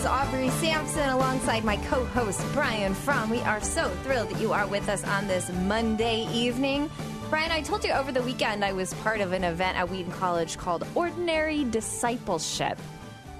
is 0.00 0.06
Aubrey 0.06 0.48
Sampson 0.48 1.10
alongside 1.10 1.62
my 1.62 1.76
co 1.76 2.04
host, 2.06 2.40
Brian 2.54 2.94
Fromm. 2.94 3.28
We 3.28 3.40
are 3.40 3.60
so 3.60 3.90
thrilled 4.02 4.30
that 4.30 4.40
you 4.40 4.50
are 4.50 4.66
with 4.66 4.88
us 4.88 5.04
on 5.04 5.26
this 5.26 5.50
Monday 5.64 6.26
evening. 6.32 6.90
Brian, 7.28 7.50
I 7.50 7.60
told 7.60 7.84
you 7.84 7.92
over 7.92 8.10
the 8.10 8.22
weekend 8.22 8.64
I 8.64 8.72
was 8.72 8.94
part 8.94 9.20
of 9.20 9.32
an 9.32 9.44
event 9.44 9.76
at 9.76 9.90
Wheaton 9.90 10.12
College 10.12 10.56
called 10.56 10.86
Ordinary 10.94 11.64
Discipleship, 11.64 12.78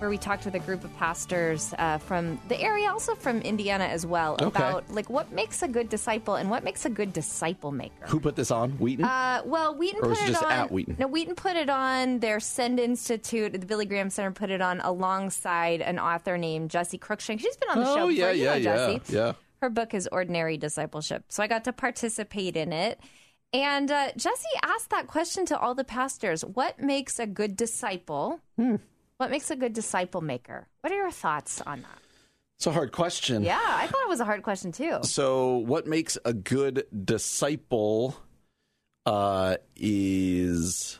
where 0.01 0.09
we 0.09 0.17
talked 0.19 0.45
with 0.47 0.55
a 0.55 0.59
group 0.59 0.83
of 0.83 0.97
pastors 0.97 1.75
uh, 1.79 1.99
from 1.99 2.41
the 2.49 2.59
area, 2.61 2.91
also 2.91 3.15
from 3.15 3.41
Indiana 3.43 3.85
as 3.85 4.07
well, 4.07 4.35
Okay. 4.35 4.47
about 4.47 4.91
like 4.91 5.11
what 5.11 5.31
makes 5.31 5.63
a 5.63 5.69
good 5.69 5.89
disciple 5.89 6.37
and 6.37 6.49
what 6.51 6.65
makes 6.65 6.85
a 6.87 6.91
good 6.91 7.13
disciple 7.13 7.71
maker. 7.71 8.07
Who 8.07 8.19
put 8.19 8.34
this 8.34 8.51
on? 8.51 8.73
Wheaton? 8.73 9.05
Uh, 9.05 9.42
well, 9.45 9.75
Wheaton 9.77 9.98
Or 9.98 10.03
put 10.03 10.11
was 10.11 10.23
it 10.23 10.27
just 10.29 10.42
on. 10.42 10.51
at 10.53 10.73
Wheaton? 10.73 10.97
No, 10.98 11.07
Wheaton 11.07 11.34
put 11.34 11.55
it 11.57 11.69
on. 11.69 12.19
Their 12.20 12.41
Send 12.41 12.81
Institute, 12.81 13.53
the 13.53 13.59
Billy 13.67 13.84
Graham 13.84 14.09
Center, 14.11 14.31
put 14.31 14.51
it 14.51 14.62
on 14.62 14.81
alongside 14.81 15.83
an 15.83 15.98
author 15.98 16.39
named 16.39 16.70
Jessie 16.70 16.98
Cruickshank. 16.98 17.41
She's 17.41 17.57
been 17.57 17.69
on 17.69 17.81
the 17.81 17.95
show 17.95 18.05
oh, 18.05 18.09
yeah, 18.09 18.31
you 18.31 18.45
yeah, 18.45 18.51
know 18.51 18.57
yeah. 18.57 18.62
Jessie. 18.97 19.14
Yeah. 19.14 19.33
Her 19.61 19.69
book 19.69 19.92
is 19.92 20.09
Ordinary 20.11 20.57
Discipleship, 20.57 21.25
so 21.29 21.42
I 21.42 21.47
got 21.47 21.64
to 21.64 21.73
participate 21.75 22.57
in 22.57 22.73
it. 22.73 22.98
And 23.53 23.91
uh, 23.91 24.12
Jessie 24.17 24.48
asked 24.62 24.91
that 24.91 25.07
question 25.07 25.45
to 25.47 25.59
all 25.59 25.75
the 25.75 25.85
pastors: 25.85 26.42
What 26.45 26.81
makes 26.81 27.19
a 27.19 27.27
good 27.27 27.57
disciple? 27.57 28.41
Hmm. 28.57 28.77
What 29.21 29.31
makes 29.31 29.51
a 29.51 29.57
good 29.57 29.75
disciple 29.75 30.23
maker? 30.23 30.67
What 30.81 30.91
are 30.91 30.97
your 30.97 31.11
thoughts 31.11 31.61
on 31.61 31.83
that? 31.83 31.99
It's 32.57 32.67
a 32.67 32.73
hard 32.73 32.91
question. 32.91 33.43
Yeah, 33.43 33.61
I 33.63 33.87
thought 33.87 34.01
it 34.01 34.09
was 34.09 34.21
a 34.21 34.25
hard 34.25 34.43
question 34.43 34.73
too. 34.73 35.01
So, 35.03 35.59
what 35.59 35.87
makes 35.87 36.17
a 36.25 36.33
good 36.33 36.87
disciple 37.05 38.17
uh, 39.05 39.59
is 39.77 40.98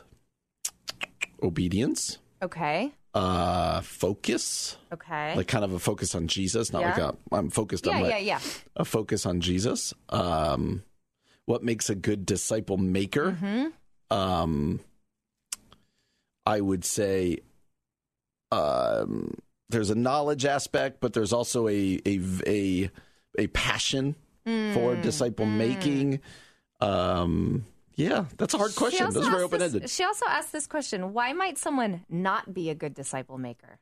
obedience, 1.41 2.19
Okay. 2.43 2.93
uh, 3.15 3.81
focus, 3.81 4.77
Okay. 4.93 5.35
like 5.35 5.47
kind 5.47 5.65
of 5.65 5.73
a 5.73 5.79
focus 5.79 6.13
on 6.13 6.27
Jesus, 6.27 6.71
not 6.71 6.83
like 6.83 6.99
a 6.99 7.15
I'm 7.31 7.49
focused 7.49 7.87
yeah, 7.87 7.97
on 7.97 8.05
yeah, 8.05 8.17
yeah. 8.17 8.39
a 8.75 8.85
focus 8.85 9.25
on 9.25 9.41
Jesus. 9.41 9.95
Um, 10.09 10.83
what 11.45 11.63
makes 11.63 11.89
a 11.89 11.95
good 11.95 12.27
disciple 12.27 12.77
maker? 12.77 13.31
Mm-hmm. 13.31 14.15
Um, 14.15 14.79
I 16.45 16.61
would 16.61 16.85
say 16.85 17.39
um, 18.51 19.33
there's 19.69 19.89
a 19.89 19.95
knowledge 19.95 20.45
aspect, 20.45 20.97
but 20.99 21.13
there's 21.13 21.33
also 21.33 21.67
a 21.67 21.99
a 22.05 22.19
a, 22.47 22.89
a 23.39 23.47
passion 23.47 24.15
for 24.43 24.95
Mm, 24.95 25.01
disciple 25.03 25.45
making. 25.45 26.19
Um, 26.79 27.65
yeah, 27.95 28.25
that's 28.37 28.53
a 28.53 28.57
hard 28.57 28.75
question. 28.75 29.09
Those 29.11 29.27
very 29.27 29.43
open 29.43 29.61
ended. 29.61 29.89
She 29.89 30.03
also 30.03 30.25
asked 30.27 30.51
this 30.51 30.67
question: 30.67 31.13
Why 31.13 31.33
might 31.33 31.57
someone 31.57 32.03
not 32.09 32.53
be 32.53 32.69
a 32.69 32.75
good 32.75 32.93
disciple 32.93 33.37
maker? 33.37 33.79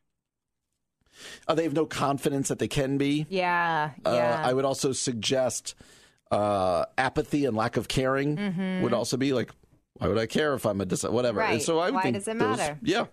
Uh, 1.47 1.55
they 1.55 1.63
have 1.63 1.73
no 1.73 1.85
confidence 1.85 2.47
that 2.49 2.59
they 2.59 2.67
can 2.67 2.97
be. 2.97 3.25
Yeah, 3.29 3.91
Uh. 4.05 4.09
I 4.09 4.53
would 4.53 4.65
also 4.65 4.91
suggest 4.91 5.75
uh, 6.31 6.85
apathy 6.97 7.45
and 7.45 7.55
lack 7.57 7.77
of 7.77 7.87
caring 7.87 8.81
would 8.83 8.93
also 8.93 9.17
be 9.17 9.33
like, 9.33 9.49
why 9.93 10.07
would 10.07 10.17
I 10.19 10.27
care 10.27 10.53
if 10.53 10.65
I'm 10.65 10.79
a 10.81 10.85
dis- 10.85 11.03
whatever? 11.03 11.41
Mm-hmm. 11.41 11.51
Right. 11.53 11.61
So 11.61 11.79
I 11.79 11.85
would 11.85 11.95
Why 11.95 12.01
think 12.03 12.15
does 12.15 12.27
it 12.27 12.37
those- 12.37 12.57
matter? 12.57 12.77
Yeah. 12.83 13.05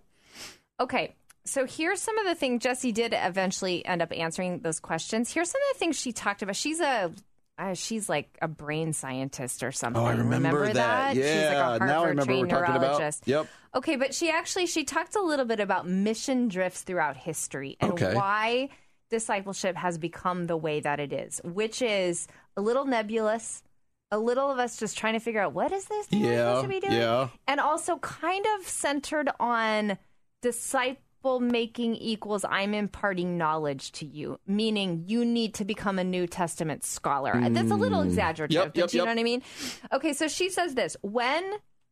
okay, 0.80 1.14
so 1.46 1.66
here's 1.66 2.00
some 2.00 2.18
of 2.18 2.26
the 2.26 2.34
things 2.34 2.62
Jessie 2.62 2.92
did 2.92 3.14
eventually 3.16 3.84
end 3.86 4.02
up 4.02 4.12
answering 4.12 4.60
those 4.60 4.80
questions. 4.80 5.32
Here's 5.32 5.50
some 5.50 5.60
of 5.70 5.74
the 5.74 5.78
things 5.78 5.98
she 5.98 6.12
talked 6.12 6.42
about. 6.42 6.56
She's 6.56 6.80
a 6.80 7.12
uh, 7.58 7.72
she's 7.72 8.06
like 8.08 8.36
a 8.42 8.48
brain 8.48 8.92
scientist 8.92 9.62
or 9.62 9.72
something. 9.72 10.02
Oh, 10.02 10.04
I 10.04 10.12
remember, 10.12 10.66
that? 10.66 10.74
that. 10.74 11.14
She's 11.14 11.24
like 11.24 11.32
Yeah, 11.32 11.74
a 11.76 11.78
now 11.78 12.04
I 12.04 12.08
remember 12.08 12.36
we're 12.38 12.46
talking 12.46 12.76
about. 12.76 13.16
Yep. 13.24 13.46
Okay, 13.74 13.96
but 13.96 14.14
she 14.14 14.30
actually 14.30 14.66
she 14.66 14.84
talked 14.84 15.16
a 15.16 15.22
little 15.22 15.46
bit 15.46 15.60
about 15.60 15.88
mission 15.88 16.48
drifts 16.48 16.82
throughout 16.82 17.16
history 17.16 17.76
and 17.80 17.92
Okay. 17.92 18.14
why 18.14 18.68
discipleship 19.08 19.76
has 19.76 19.96
become 19.98 20.44
the 20.46 20.56
way 20.56 20.80
that 20.80 21.00
it 21.00 21.12
is, 21.12 21.40
which 21.44 21.80
is 21.80 22.26
a 22.56 22.60
little 22.60 22.84
nebulous, 22.84 23.62
a 24.10 24.18
little 24.18 24.50
of 24.50 24.58
us 24.58 24.76
just 24.78 24.98
trying 24.98 25.14
to 25.14 25.20
figure 25.20 25.40
out 25.40 25.52
what 25.54 25.72
is 25.72 25.84
this 25.86 26.06
thing 26.08 26.22
we're 26.22 26.32
Yeah, 26.32 26.46
supposed 26.56 26.62
to 26.64 26.68
be 26.68 26.80
doing, 26.80 26.92
yeah. 26.94 27.28
and 27.46 27.60
also 27.60 27.96
kind 27.98 28.44
of 28.58 28.66
centered 28.68 29.30
on 29.40 29.96
disciple 30.42 31.00
making 31.41 31.97
equals 31.97 32.44
I'm 32.49 32.72
imparting 32.72 33.37
knowledge 33.37 33.93
to 33.93 34.06
you, 34.06 34.38
meaning 34.47 35.04
you 35.06 35.25
need 35.25 35.54
to 35.54 35.65
become 35.65 35.99
a 35.99 36.04
New 36.04 36.27
Testament 36.27 36.84
scholar. 36.84 37.32
That's 37.50 37.71
a 37.71 37.75
little 37.75 38.03
exaggerative, 38.03 38.56
Mm. 38.56 38.65
Yep, 38.65 38.75
but 38.75 38.81
yep, 38.81 38.93
you 38.93 38.99
know 39.00 39.06
what 39.06 39.19
I 39.19 39.22
mean? 39.25 39.43
Okay, 39.93 40.12
so 40.12 40.28
she 40.28 40.50
says 40.50 40.75
this 40.75 40.97
when 41.03 41.43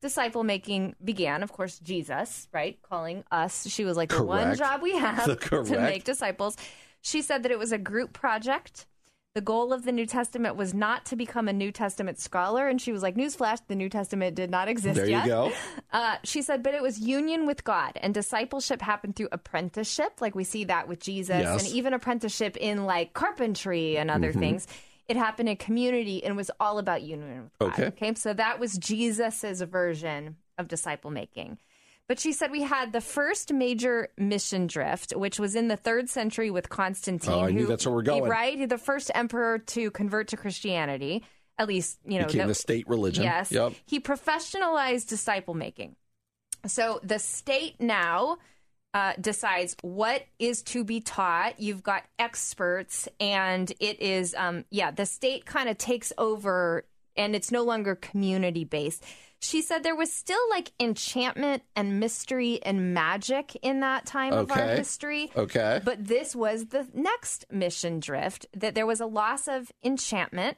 disciple 0.01 0.45
making 0.45 0.95
began, 1.03 1.43
of 1.43 1.51
course, 1.53 1.79
Jesus, 1.79 2.47
right, 2.53 2.79
calling 2.83 3.25
us. 3.31 3.67
She 3.69 3.85
was 3.85 3.97
like, 3.97 4.11
the 4.11 4.23
one 4.23 4.55
job 4.55 4.83
we 4.83 4.93
have 4.99 5.25
to 5.41 5.81
make 5.81 6.05
disciples. 6.05 6.57
She 7.01 7.23
said 7.23 7.43
that 7.43 7.51
it 7.51 7.59
was 7.59 7.73
a 7.73 7.79
group 7.79 8.13
project. 8.13 8.87
The 9.35 9.41
goal 9.41 9.73
of 9.73 9.85
the 9.85 9.91
New 9.91 10.07
Testament 10.07 10.55
was 10.55 10.73
not 10.73 11.05
to 11.07 11.17
become 11.17 11.49
a 11.49 11.53
New 11.53 11.73
Testament 11.73 12.21
scholar. 12.21 12.69
And 12.69 12.81
she 12.81 12.93
was 12.93 13.03
like, 13.03 13.17
Newsflash, 13.17 13.59
the 13.67 13.75
New 13.75 13.89
Testament 13.89 14.37
did 14.37 14.49
not 14.49 14.69
exist 14.69 14.95
There 14.95 15.07
yet. 15.09 15.25
you 15.25 15.31
go. 15.31 15.53
Uh, 15.93 16.17
she 16.25 16.43
said, 16.43 16.61
but 16.65 16.75
it 16.75 16.83
was 16.83 16.99
union 16.99 17.47
with 17.47 17.63
God 17.63 17.93
and 17.97 18.13
discipleship 18.13 18.81
happened 18.83 19.15
through 19.15 19.29
apprenticeship. 19.31 20.21
Like 20.21 20.35
we 20.35 20.43
see 20.43 20.65
that 20.65 20.89
with 20.89 20.99
Jesus 20.99 21.41
Yes. 21.43 21.65
and 21.67 21.73
even 21.73 21.95
apprenticeship 21.95 22.57
in 22.57 22.85
like 22.85 23.13
carpentry 23.15 23.97
and 23.97 24.11
other 24.11 24.33
things. 24.33 24.67
It 25.09 25.17
happened 25.17 25.49
in 25.49 25.57
community 25.57 26.25
and 26.25 26.37
was 26.37 26.51
all 26.59 26.79
about 26.79 27.03
union 27.03 27.45
with 27.45 27.59
God. 27.61 27.73
Okay. 27.75 27.85
Okay. 28.07 28.15
So 28.15 28.35
that 28.35 28.59
was 28.59 28.77
Jesus's 28.77 29.61
version 29.63 30.37
of 30.59 30.67
disciple 30.67 31.13
making. 31.13 31.59
But 32.07 32.21
she 32.21 32.33
said 32.33 32.51
we 32.51 32.63
had 32.63 32.93
the 32.93 33.01
first 33.01 33.53
major 33.53 34.09
mission 34.19 34.67
drift, 34.67 35.15
which 35.17 35.39
was 35.39 35.55
in 35.55 35.69
the 35.69 35.77
third 35.77 36.11
century 36.11 36.51
with 36.51 36.69
Constantine. 36.69 37.33
Oh, 37.33 37.41
I 37.41 37.51
knew 37.51 37.67
that's 37.67 37.87
where 37.87 37.95
we're 37.95 38.03
going. 38.03 38.31
Right? 38.31 38.69
The 38.69 38.79
first 38.79 39.11
emperor 39.15 39.59
to 39.59 39.91
convert 39.91 40.29
to 40.29 40.37
Christianity. 40.37 41.25
At 41.57 41.69
least, 41.69 42.01
you 42.05 42.19
know, 42.19 42.27
Became 42.27 42.49
the 42.49 42.55
state 42.55 42.89
religion. 42.89 43.23
Yes. 43.23 43.53
Yep. 43.53 43.75
He 43.87 44.01
professionalized 44.01 45.09
disciple 45.09 45.55
making. 45.55 45.95
So 46.67 47.01
the 47.03 47.19
state 47.19 47.81
now 47.81 48.39
uh, 48.93 49.13
decides 49.21 49.77
what 49.83 50.25
is 50.39 50.63
to 50.63 50.85
be 50.85 51.01
taught. 51.01 51.61
You've 51.61 51.83
got 51.83 52.05
experts, 52.19 53.09
and 53.21 53.71
it 53.81 54.01
is, 54.01 54.35
um, 54.37 54.65
yeah, 54.71 54.91
the 54.91 55.07
state 55.07 55.47
kind 55.47 55.69
of 55.69 55.79
takes 55.79 56.13
over, 56.19 56.85
and 57.17 57.35
it's 57.35 57.51
no 57.51 57.63
longer 57.63 57.95
community 57.95 58.65
based. 58.65 59.05
She 59.45 59.61
said 59.61 59.83
there 59.83 59.95
was 59.95 60.11
still 60.11 60.41
like 60.49 60.73
enchantment 60.81 61.65
and 61.77 62.01
mystery 62.01 62.61
and 62.63 62.95
magic 62.95 63.55
in 63.61 63.81
that 63.81 64.07
time 64.07 64.33
of 64.33 64.51
our 64.51 64.69
history. 64.69 65.31
Okay. 65.37 65.83
But 65.85 66.07
this 66.07 66.35
was 66.35 66.67
the 66.67 66.89
next 66.95 67.45
mission 67.51 68.01
drift 68.01 68.47
that 68.55 68.75
there 68.75 68.87
was 68.87 69.01
a 69.01 69.07
loss 69.07 69.47
of 69.47 69.71
enchantment. 69.85 70.57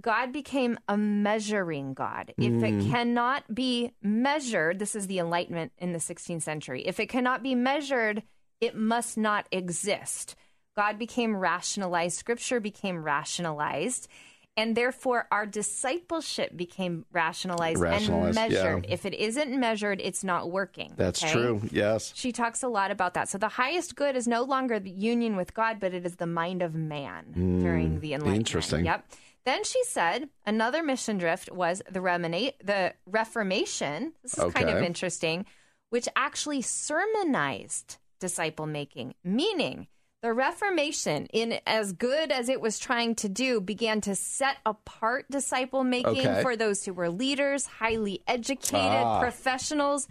God 0.00 0.32
became 0.32 0.78
a 0.88 0.96
measuring 0.96 1.92
God. 1.92 2.32
If 2.38 2.62
it 2.62 2.74
mm. 2.74 2.90
cannot 2.90 3.54
be 3.54 3.92
measured, 4.02 4.78
this 4.78 4.96
is 4.96 5.06
the 5.06 5.18
Enlightenment 5.18 5.72
in 5.76 5.92
the 5.92 5.98
16th 5.98 6.42
century. 6.42 6.86
If 6.86 6.98
it 6.98 7.10
cannot 7.10 7.42
be 7.42 7.54
measured, 7.54 8.22
it 8.58 8.74
must 8.74 9.18
not 9.18 9.46
exist. 9.52 10.34
God 10.74 10.98
became 10.98 11.36
rationalized, 11.36 12.16
scripture 12.16 12.58
became 12.58 13.04
rationalized, 13.04 14.08
and 14.56 14.76
therefore 14.76 15.26
our 15.32 15.46
discipleship 15.46 16.56
became 16.56 17.04
rationalized, 17.12 17.80
Rationalized, 17.80 18.38
and 18.38 18.52
yeah. 18.52 18.62
measured. 18.62 18.86
If 18.88 19.04
it 19.04 19.14
isn't 19.14 19.58
measured, 19.58 20.00
it's 20.00 20.22
not 20.22 20.50
working. 20.50 20.92
That's 20.96 21.22
okay? 21.22 21.32
true. 21.32 21.62
Yes. 21.70 22.12
She 22.14 22.32
talks 22.32 22.62
a 22.62 22.68
lot 22.68 22.90
about 22.90 23.14
that. 23.14 23.28
So 23.28 23.38
the 23.38 23.48
highest 23.48 23.96
good 23.96 24.16
is 24.16 24.28
no 24.28 24.42
longer 24.42 24.78
the 24.78 24.90
union 24.90 25.36
with 25.36 25.54
God, 25.54 25.80
but 25.80 25.92
it 25.92 26.06
is 26.06 26.16
the 26.16 26.26
mind 26.26 26.62
of 26.62 26.74
man 26.74 27.24
hmm, 27.34 27.60
during 27.60 28.00
the 28.00 28.14
Enlightenment. 28.14 28.36
Interesting. 28.36 28.84
Yep. 28.84 29.06
Then 29.44 29.64
she 29.64 29.82
said 29.84 30.28
another 30.46 30.82
mission 30.82 31.18
drift 31.18 31.50
was 31.52 31.82
the 31.90 32.00
remina- 32.00 32.54
the 32.62 32.94
Reformation. 33.06 34.12
This 34.22 34.38
is 34.38 34.52
kind 34.54 34.70
of 34.70 34.82
interesting, 34.82 35.44
which 35.90 36.08
actually 36.16 36.62
sermonized 36.62 37.98
disciple 38.20 38.66
making, 38.66 39.14
meaning 39.22 39.86
The 40.24 40.32
Reformation, 40.32 41.26
in 41.34 41.60
as 41.66 41.92
good 41.92 42.32
as 42.32 42.48
it 42.48 42.58
was 42.58 42.78
trying 42.78 43.14
to 43.16 43.28
do, 43.28 43.60
began 43.60 44.00
to 44.00 44.14
set 44.14 44.56
apart 44.64 45.26
disciple 45.30 45.84
making 45.84 46.26
Okay. 46.26 46.40
for 46.40 46.56
those 46.56 46.82
who 46.82 46.94
were 46.94 47.10
leaders, 47.10 47.66
highly 47.66 48.22
educated 48.26 49.02
Ah. 49.04 49.20
professionals, 49.20 50.08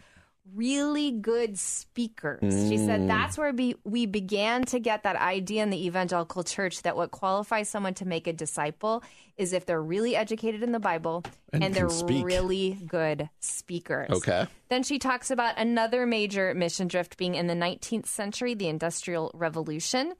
really 0.54 1.12
good 1.12 1.58
speakers. 1.58 2.40
She 2.42 2.76
Mm. 2.78 2.86
said 2.86 3.10
that's 3.10 3.38
where 3.38 3.54
be, 3.54 3.76
we 3.84 4.06
began 4.06 4.64
to 4.66 4.80
get 4.80 5.04
that 5.04 5.16
idea 5.16 5.64
in 5.64 5.70
the 5.70 5.86
evangelical 5.86 6.44
church 6.44 6.82
that 6.82 6.96
what 6.98 7.12
qualifies 7.12 7.70
someone 7.70 7.94
to 7.96 8.06
make 8.06 8.28
a 8.28 8.34
disciple 8.34 9.04
is 9.38 9.54
if 9.54 9.66
they're 9.66 9.82
really 9.82 10.16
educated 10.16 10.62
in 10.62 10.72
the 10.72 10.80
Bible 10.80 11.24
And 11.54 11.64
and, 11.64 11.74
they're 11.74 11.90
speak. 11.90 12.26
really 12.26 12.78
good 12.88 13.30
speakers. 13.40 14.10
Okay. 14.12 14.46
Then 14.70 14.84
she 14.84 15.00
talks 15.00 15.32
about 15.32 15.58
another 15.58 16.06
major 16.06 16.54
mission 16.54 16.88
drift 16.88 17.18
being 17.18 17.36
in 17.36 17.48
the 17.48 17.56
19th 17.56 18.06
century, 18.08 18.54
the 18.54 18.68
Industrial 18.68 19.32
Revolution. 19.34 20.14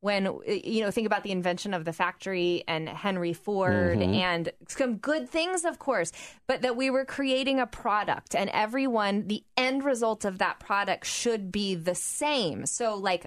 When, 0.00 0.38
you 0.46 0.80
know, 0.82 0.92
think 0.92 1.06
about 1.06 1.24
the 1.24 1.32
invention 1.32 1.74
of 1.74 1.84
the 1.84 1.92
factory 1.92 2.62
and 2.68 2.88
Henry 2.88 3.32
Ford 3.32 3.98
mm-hmm. 3.98 4.14
and 4.14 4.52
some 4.68 4.98
good 4.98 5.28
things, 5.28 5.64
of 5.64 5.80
course, 5.80 6.12
but 6.46 6.62
that 6.62 6.76
we 6.76 6.88
were 6.88 7.04
creating 7.04 7.58
a 7.58 7.66
product 7.66 8.36
and 8.36 8.48
everyone, 8.50 9.26
the 9.26 9.42
end 9.56 9.84
result 9.84 10.24
of 10.24 10.38
that 10.38 10.60
product 10.60 11.04
should 11.04 11.50
be 11.50 11.74
the 11.74 11.96
same. 11.96 12.64
So, 12.64 12.94
like, 12.94 13.26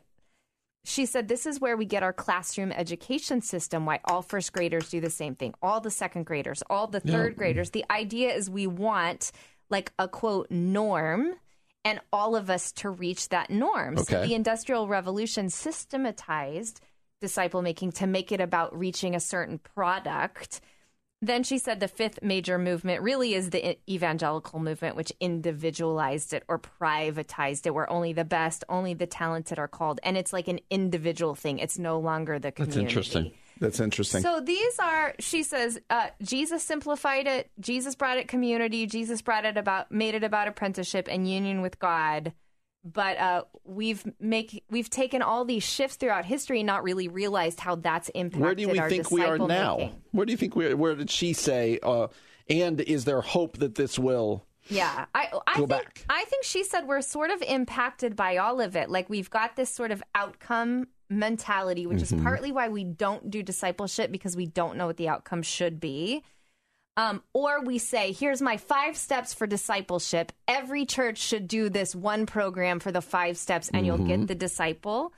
she 0.83 1.06
said 1.06 1.27
this 1.27 1.45
is 1.45 1.59
where 1.59 1.77
we 1.77 1.85
get 1.85 2.03
our 2.03 2.13
classroom 2.13 2.71
education 2.71 3.41
system. 3.41 3.85
Why 3.85 4.00
all 4.06 4.21
first 4.21 4.51
graders 4.53 4.89
do 4.89 5.00
the 5.00 5.09
same 5.09 5.35
thing 5.35 5.53
all 5.62 5.79
the 5.79 5.91
second 5.91 6.25
graders 6.25 6.63
all 6.69 6.88
the 6.88 7.00
third 7.00 7.35
graders. 7.35 7.69
The 7.69 7.85
idea 7.91 8.33
is 8.33 8.50
we 8.50 8.65
want 8.65 9.31
like 9.69 9.91
a 10.00 10.07
quote 10.07 10.50
norm 10.50 11.35
and 11.83 12.00
all 12.13 12.36
of 12.36 12.50
us 12.50 12.72
to 12.72 12.89
reach 12.89 13.30
that 13.30 13.50
norm 13.50 13.98
so 13.98 14.22
the 14.25 14.33
industrial 14.33 14.88
revolution 14.88 15.50
systematized 15.50 16.81
disciple 17.19 17.62
making 17.62 17.92
to 17.92 18.07
make 18.07 18.31
it 18.31 18.42
about 18.42 18.78
reaching 18.78 19.16
a 19.16 19.19
certain 19.19 19.57
product 19.57 20.62
then 21.24 21.44
she 21.44 21.60
said 21.60 21.80
the 21.80 21.88
fifth 21.88 22.24
major 22.24 22.57
movement 22.57 23.04
really 23.04 23.36
is 23.36 23.51
the 23.51 23.78
evangelical 23.88 24.60
movement, 24.60 24.95
which 24.95 25.13
individualized 25.19 26.33
it 26.33 26.44
or 26.48 26.57
privatized 26.57 27.68
it, 27.68 27.75
where 27.75 27.88
only 27.92 28.12
the 28.12 28.25
best, 28.25 28.63
only 28.68 28.95
the 28.95 29.06
talented 29.06 29.60
are 29.60 29.68
called. 29.68 30.00
And 30.01 30.18
it's 30.18 30.33
like 30.33 30.48
an 30.48 30.60
individual 30.72 31.36
thing. 31.36 31.60
It's 31.60 31.78
no 31.78 32.00
longer 32.00 32.39
the 32.39 32.48
That's 32.50 32.56
community. 32.56 32.81
interesting. 32.81 33.31
That's 33.61 33.79
interesting. 33.79 34.23
So 34.23 34.41
these 34.41 34.79
are, 34.79 35.13
she 35.19 35.43
says, 35.43 35.79
uh, 35.91 36.07
Jesus 36.21 36.63
simplified 36.63 37.27
it. 37.27 37.51
Jesus 37.59 37.93
brought 37.93 38.17
it 38.17 38.27
community. 38.27 38.87
Jesus 38.87 39.21
brought 39.21 39.45
it 39.45 39.55
about, 39.55 39.91
made 39.91 40.15
it 40.15 40.23
about 40.23 40.47
apprenticeship 40.47 41.07
and 41.09 41.29
union 41.29 41.61
with 41.61 41.77
God. 41.77 42.33
But 42.83 43.17
uh, 43.19 43.43
we've 43.63 44.03
make 44.19 44.63
we've 44.71 44.89
taken 44.89 45.21
all 45.21 45.45
these 45.45 45.61
shifts 45.61 45.97
throughout 45.97 46.25
history, 46.25 46.61
and 46.61 46.65
not 46.65 46.81
really 46.81 47.07
realized 47.07 47.59
how 47.59 47.75
that's 47.75 48.09
impacted 48.09 48.41
where 48.41 48.55
do 48.55 48.67
we 48.67 48.79
think 48.79 49.11
we 49.11 49.23
are 49.23 49.37
now? 49.37 49.77
making. 49.77 50.01
Where 50.09 50.25
do 50.25 50.31
you 50.31 50.37
think 50.37 50.55
we? 50.55 50.73
Where 50.73 50.95
did 50.95 51.11
she 51.11 51.33
say? 51.33 51.77
Uh, 51.83 52.07
and 52.49 52.81
is 52.81 53.05
there 53.05 53.21
hope 53.21 53.59
that 53.59 53.75
this 53.75 53.99
will? 53.99 54.47
Yeah, 54.71 55.06
I, 55.13 55.27
I 55.45 55.57
Go 55.57 55.68
think, 55.68 55.69
back. 55.69 56.06
I 56.09 56.23
think 56.25 56.44
she 56.45 56.63
said 56.63 56.88
we're 56.88 57.01
sort 57.01 57.29
of 57.29 57.41
impacted 57.41 58.15
by 58.15 58.38
all 58.38 58.59
of 58.62 58.75
it. 58.75 58.89
Like 58.89 59.09
we've 59.09 59.29
got 59.29 59.56
this 59.56 59.69
sort 59.69 59.91
of 59.91 60.01
outcome 60.15 60.88
mentality, 61.09 61.85
which 61.85 62.00
Mm-hmm. 62.00 62.15
is 62.18 62.23
partly 62.23 62.51
why 62.51 62.69
we 62.69 62.83
don't 62.83 63.29
do 63.29 63.44
discipleship 63.44 64.12
because 64.12 64.35
we 64.35 64.45
don't 64.45 64.77
know 64.77 64.88
what 64.88 64.97
the 64.97 65.09
outcome 65.09 65.41
should 65.44 65.79
be. 65.79 66.23
Um, 66.97 67.23
or 67.33 67.62
we 67.63 67.77
say, 67.77 68.12
here's 68.12 68.41
my 68.41 68.57
five 68.57 68.97
steps 68.97 69.33
for 69.33 69.47
discipleship. 69.47 70.31
Every 70.47 70.85
church 70.85 71.18
should 71.19 71.47
do 71.47 71.69
this 71.69 71.95
one 71.95 72.25
program 72.25 72.79
for 72.79 72.91
the 72.91 73.01
five 73.01 73.38
steps, 73.38 73.69
and 73.73 73.85
you'll 73.85 73.97
get 74.00 74.27
the 74.27 74.35
disciple. 74.35 75.13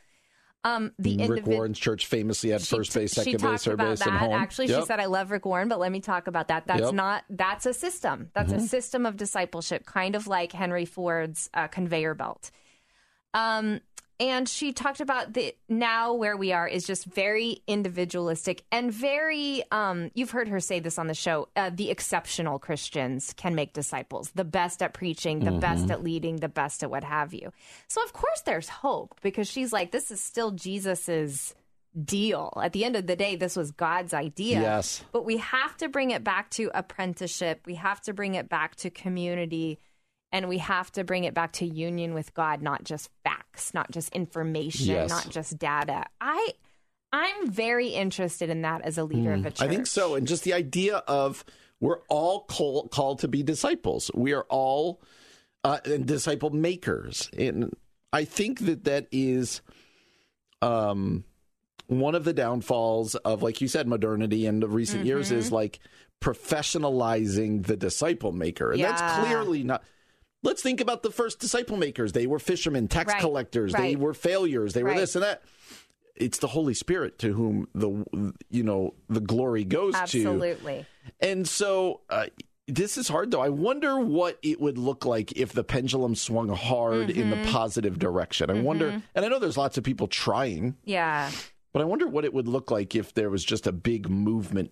Um, 0.65 0.93
the 0.97 1.09
Mm-hmm. 1.11 1.19
Rick 1.19 1.29
individual. 1.29 1.57
Warren's 1.57 1.79
church 1.79 2.05
famously 2.05 2.51
had 2.51 2.61
She 2.61 2.75
first 2.75 2.93
base, 2.93 3.11
second 3.11 3.41
base, 3.41 3.65
third 3.65 3.77
base, 3.77 3.99
that. 3.99 4.07
and 4.07 4.17
home. 4.17 4.33
Actually, 4.33 4.67
she 4.67 4.81
said, 4.85 4.99
"I 4.99 5.05
love 5.07 5.29
Rick 5.29 5.45
Warren, 5.45 5.67
but 5.67 5.77
let 5.79 5.91
me 5.91 5.99
talk 5.99 6.27
about 6.27 6.47
that. 6.47 6.67
That's 6.67 6.79
Yep. 6.79 6.87
Mm-hmm. 6.89 6.95
not. 6.95 7.23
That's 7.29 7.65
a 7.65 7.73
system. 7.73 8.29
That's 8.33 8.53
a 8.53 8.61
system 8.61 9.05
of 9.05 9.17
discipleship, 9.17 9.85
kind 9.85 10.15
of 10.15 10.25
like 10.27 10.53
Henry 10.53 10.85
Ford's 10.85 11.49
uh, 11.53 11.67
conveyor 11.67 12.13
belt." 12.13 12.49
Um, 13.33 13.81
and 14.19 14.47
she 14.47 14.73
talked 14.73 14.99
about 14.99 15.33
the 15.33 15.55
now 15.67 16.13
where 16.13 16.37
we 16.37 16.51
are 16.51 16.67
is 16.67 16.85
just 16.85 17.05
very 17.05 17.61
individualistic 17.67 18.63
and 18.71 18.91
very. 18.91 19.63
Um, 19.71 20.11
you've 20.13 20.31
heard 20.31 20.47
her 20.47 20.59
say 20.59 20.79
this 20.79 20.97
on 20.97 21.07
the 21.07 21.13
show. 21.13 21.49
Uh, 21.55 21.71
the 21.73 21.89
exceptional 21.89 22.59
Christians 22.59 23.33
can 23.35 23.55
make 23.55 23.73
disciples. 23.73 24.31
The 24.35 24.43
best 24.43 24.81
at 24.81 24.93
preaching, 24.93 25.39
the 25.39 25.51
best 25.51 25.89
at 25.89 26.03
leading, 26.03 26.37
the 26.37 26.49
best 26.49 26.83
at 26.83 26.91
what 26.91 27.03
have 27.03 27.33
you. 27.33 27.51
So 27.87 28.03
of 28.03 28.13
course 28.13 28.41
there's 28.41 28.69
hope 28.69 29.19
because 29.21 29.47
she's 29.47 29.73
like, 29.73 29.91
this 29.91 30.11
is 30.11 30.21
still 30.21 30.51
Jesus's 30.51 31.55
deal. 32.01 32.53
At 32.61 32.73
the 32.73 32.85
end 32.85 32.95
of 32.95 33.07
the 33.07 33.15
day, 33.15 33.35
this 33.35 33.55
was 33.55 33.71
God's 33.71 34.13
idea. 34.13 34.61
Yes. 34.61 35.03
But 35.11 35.25
we 35.25 35.37
have 35.37 35.77
to 35.77 35.89
bring 35.89 36.11
it 36.11 36.23
back 36.23 36.49
to 36.51 36.71
apprenticeship. 36.73 37.61
We 37.65 37.75
have 37.75 38.01
to 38.01 38.13
bring 38.13 38.35
it 38.35 38.49
back 38.49 38.75
to 38.77 38.89
community. 38.89 39.79
And 40.33 40.49
we 40.49 40.57
have 40.57 40.91
to 40.93 41.03
bring 41.05 41.23
it 41.23 41.33
back 41.33 41.53
to 41.53 41.65
union 41.65 42.13
with 42.13 42.33
God, 42.33 42.61
not 42.61 42.83
just 42.83 43.09
facts, 43.23 43.73
not 43.73 43.89
just 43.91 44.09
information, 44.13 44.87
Yes. 44.87 45.09
not 45.09 45.29
just 45.29 45.57
data. 45.57 46.03
I 46.19 46.49
I'm 47.13 47.49
very 47.51 47.89
interested 47.89 48.49
in 48.49 48.63
that 48.63 48.81
as 48.81 48.97
a 48.97 49.03
leader 49.03 49.33
of 49.33 49.41
a 49.45 49.51
church. 49.51 49.59
Hmm. 49.59 49.63
I 49.65 49.67
think 49.67 49.85
so. 49.87 50.15
And 50.15 50.27
just 50.27 50.43
the 50.43 50.53
idea 50.53 50.97
of 51.07 51.45
we're 51.79 51.99
all 52.09 52.45
call, 52.45 52.87
called 52.87 53.19
to 53.19 53.27
be 53.27 53.43
disciples. 53.43 54.09
We 54.15 54.33
are 54.33 54.45
all 54.49 54.99
uh, 55.63 55.77
disciple 55.81 56.49
makers. 56.49 57.29
And 57.37 57.71
I 58.11 58.25
think 58.25 58.61
that 58.61 58.85
that 58.85 59.07
is 59.11 59.61
um, 60.63 61.23
one 61.87 62.15
of 62.15 62.23
the 62.23 62.33
downfalls 62.33 63.13
of, 63.15 63.43
like 63.43 63.61
you 63.61 63.67
said, 63.67 63.87
modernity 63.87 64.47
in 64.47 64.59
the 64.61 64.67
recent 64.67 65.05
years 65.05 65.27
Mm-hmm. 65.27 65.37
is 65.37 65.51
like 65.51 65.79
professionalizing 66.19 67.65
the 67.65 67.77
disciple 67.77 68.31
maker. 68.31 68.71
And 68.71 68.81
that's 68.83 69.19
clearly 69.25 69.63
not. 69.63 69.83
Let's 70.43 70.61
think 70.61 70.81
about 70.81 71.01
the 71.03 71.09
first 71.11 71.39
disciple 71.39 71.77
makers. 71.77 72.11
They 72.11 72.27
were 72.27 72.39
fishermen, 72.39 72.87
tax 72.87 73.13
Right, 73.13 73.21
collectors. 73.21 73.73
They 73.73 73.95
were 73.95 74.13
failures. 74.13 74.73
They 74.73 74.83
were 74.83 74.93
this 74.93 75.15
and 75.15 75.23
that 75.23 75.41
it's 76.15 76.37
the 76.37 76.47
Holy 76.47 76.73
Spirit 76.75 77.17
to 77.19 77.33
whom 77.33 77.67
the 77.73 78.33
you 78.51 78.63
know 78.63 78.93
the 79.09 79.19
glory 79.21 79.63
goes 79.63 79.93
to. 79.93 79.99
absolutely. 80.01 80.85
And 81.19 81.47
so 81.47 82.01
uh, 82.09 82.27
this 82.67 82.97
is 82.97 83.07
hard 83.07 83.31
though. 83.31 83.41
I 83.41 83.49
wonder 83.49 83.99
what 83.99 84.37
it 84.43 84.61
would 84.61 84.77
look 84.77 85.05
like 85.05 85.31
if 85.33 85.53
the 85.53 85.63
pendulum 85.63 86.13
swung 86.15 86.49
hard 86.49 87.09
in 87.09 87.29
Mm-hmm. 87.29 87.43
the 87.43 87.51
positive 87.51 87.97
direction. 87.97 88.49
I 88.51 88.61
wonder, 88.61 89.01
and 89.15 89.25
I 89.25 89.27
know 89.27 89.39
there's 89.39 89.57
lots 89.57 89.77
of 89.77 89.83
people 89.83 90.07
trying, 90.07 90.75
Yeah. 90.85 91.31
but 91.73 91.81
I 91.81 91.85
wonder 91.85 92.05
what 92.07 92.25
it 92.25 92.33
would 92.33 92.47
look 92.47 92.69
like 92.69 92.95
if 92.95 93.13
there 93.15 93.29
was 93.31 93.43
just 93.43 93.65
a 93.65 93.71
big 93.71 94.07
movement 94.09 94.71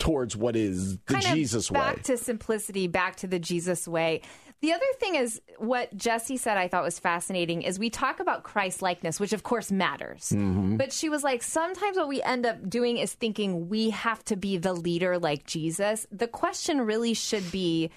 towards 0.00 0.36
what 0.36 0.56
is 0.56 0.98
the 1.06 1.14
kind 1.14 1.24
Jesus 1.36 1.70
back 1.70 1.80
way. 1.80 1.94
Back 1.94 2.02
to 2.04 2.16
simplicity, 2.16 2.88
back 2.88 3.16
to 3.16 3.26
the 3.28 3.38
Jesus 3.38 3.86
way. 3.86 4.22
The 4.62 4.72
other 4.72 4.84
thing 4.98 5.14
is 5.14 5.40
what 5.56 5.96
Jessie 5.96 6.36
said 6.36 6.58
I 6.58 6.68
thought 6.68 6.82
was 6.84 6.98
fascinating 6.98 7.62
is 7.62 7.78
we 7.78 7.88
talk 7.88 8.20
about 8.20 8.42
Christ 8.42 8.82
likeness, 8.82 9.18
which 9.18 9.32
of 9.32 9.42
course 9.42 9.72
matters. 9.72 10.30
Mm-hmm. 10.34 10.76
But 10.76 10.92
she 10.92 11.08
was 11.08 11.24
like, 11.24 11.42
sometimes 11.42 11.96
what 11.96 12.08
we 12.08 12.20
end 12.22 12.44
up 12.44 12.68
doing 12.68 12.98
is 12.98 13.14
thinking 13.14 13.70
we 13.70 13.88
have 13.90 14.22
to 14.26 14.36
be 14.36 14.58
the 14.58 14.74
leader 14.74 15.18
like 15.18 15.46
Jesus. 15.46 16.06
The 16.12 16.28
question 16.28 16.82
really 16.82 17.14
should 17.14 17.50
be 17.50 17.90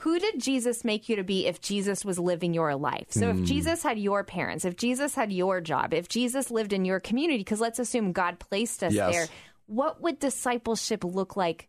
who 0.00 0.18
did 0.18 0.38
Jesus 0.40 0.84
make 0.84 1.08
you 1.08 1.16
to 1.16 1.22
be 1.24 1.46
if 1.46 1.60
Jesus 1.62 2.04
was 2.04 2.18
living 2.18 2.52
your 2.52 2.74
life? 2.74 3.06
So 3.10 3.30
Hmm. 3.32 3.38
if 3.38 3.46
Jesus 3.46 3.82
had 3.84 3.98
your 3.98 4.24
parents, 4.24 4.64
if 4.64 4.76
Jesus 4.76 5.14
had 5.14 5.32
your 5.32 5.60
job, 5.62 5.94
if 5.94 6.08
Jesus 6.08 6.50
lived 6.50 6.72
in 6.72 6.84
your 6.84 6.98
community, 7.00 7.38
because 7.38 7.60
let's 7.60 7.78
assume 7.78 8.12
God 8.12 8.38
placed 8.38 8.82
us 8.82 8.92
Yes. 8.92 9.12
there, 9.14 9.26
what 9.72 10.02
would 10.02 10.18
discipleship 10.18 11.02
look 11.02 11.36
like 11.36 11.68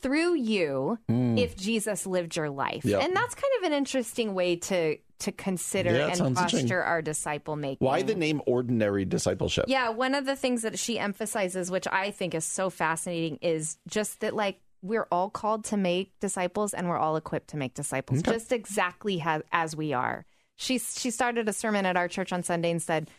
through 0.00 0.34
you 0.34 0.98
hmm. 1.08 1.36
if 1.36 1.56
Jesus 1.56 2.06
lived 2.06 2.36
your 2.36 2.50
life? 2.50 2.84
Yep. 2.84 3.02
And 3.02 3.14
that's 3.14 3.34
kind 3.34 3.52
of 3.58 3.64
an 3.64 3.72
interesting 3.72 4.34
way 4.34 4.56
to 4.56 4.96
to 5.18 5.32
consider 5.32 5.92
Yeah, 5.92 6.08
and 6.08 6.36
posture 6.36 6.82
our 6.82 7.00
disciple 7.00 7.56
making. 7.56 7.86
Why 7.86 8.02
the 8.02 8.14
name 8.14 8.42
ordinary 8.46 9.06
discipleship? 9.06 9.64
Yeah, 9.66 9.88
one 9.88 10.14
of 10.14 10.26
the 10.26 10.36
things 10.36 10.60
that 10.60 10.78
she 10.78 10.98
emphasizes, 10.98 11.70
which 11.70 11.86
I 11.90 12.10
think 12.10 12.34
is 12.34 12.44
so 12.44 12.68
fascinating, 12.68 13.38
is 13.40 13.78
just 13.88 14.20
that 14.20 14.34
like 14.34 14.60
we're 14.82 15.06
all 15.10 15.30
called 15.30 15.64
to 15.66 15.78
make 15.78 16.12
disciples 16.20 16.74
and 16.74 16.86
we're 16.88 16.98
all 16.98 17.16
equipped 17.16 17.48
to 17.48 17.56
make 17.56 17.74
disciples, 17.74 18.22
just 18.22 18.52
exactly 18.52 19.18
ha- 19.18 19.40
as 19.52 19.74
we 19.74 19.92
are. 19.92 20.26
She 20.56 20.78
she 20.78 21.10
started 21.10 21.48
a 21.48 21.52
sermon 21.52 21.86
at 21.86 21.96
our 21.96 22.08
church 22.08 22.32
on 22.32 22.42
Sunday 22.42 22.70
and 22.70 22.82
said, 22.82 23.10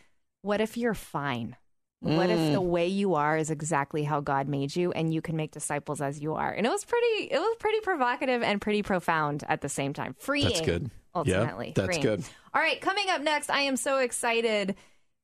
"What 0.41 0.61
if 0.61 0.77
you're 0.77 0.93
fine? 0.93 1.55
What 1.99 2.29
if 2.29 2.37
Mm. 2.39 2.53
the 2.53 2.61
way 2.61 2.87
you 2.87 3.15
are 3.15 3.35
is 3.37 3.49
exactly 3.49 4.03
how 4.03 4.19
God 4.21 4.47
made 4.47 4.75
you, 4.75 4.91
and 4.91 5.11
you 5.13 5.21
can 5.21 5.35
make 5.35 5.51
disciples 5.51 5.99
as 5.99 6.19
you 6.19 6.35
are?" 6.35 6.51
And 6.51 6.65
it 6.65 6.69
was 6.69 6.85
pretty 6.85 7.29
it 7.31 7.39
was 7.39 7.55
pretty 7.59 7.79
provocative 7.81 8.43
and 8.43 8.61
pretty 8.61 8.83
profound 8.83 9.43
at 9.49 9.61
the 9.61 9.69
same 9.69 9.93
time. 9.93 10.15
Freeing, 10.19 10.47
That's 10.49 10.61
good. 10.61 10.83
Yeah, 10.83 11.19
Ultimately, 11.39 11.73
that's 11.75 11.87
freeing. 11.87 12.01
good. 12.01 12.23
All 12.53 12.61
right, 12.61 12.79
coming 12.79 13.09
up 13.09 13.21
next, 13.21 13.49
I 13.49 13.61
am 13.61 13.75
so 13.75 13.97
excited 13.97 14.75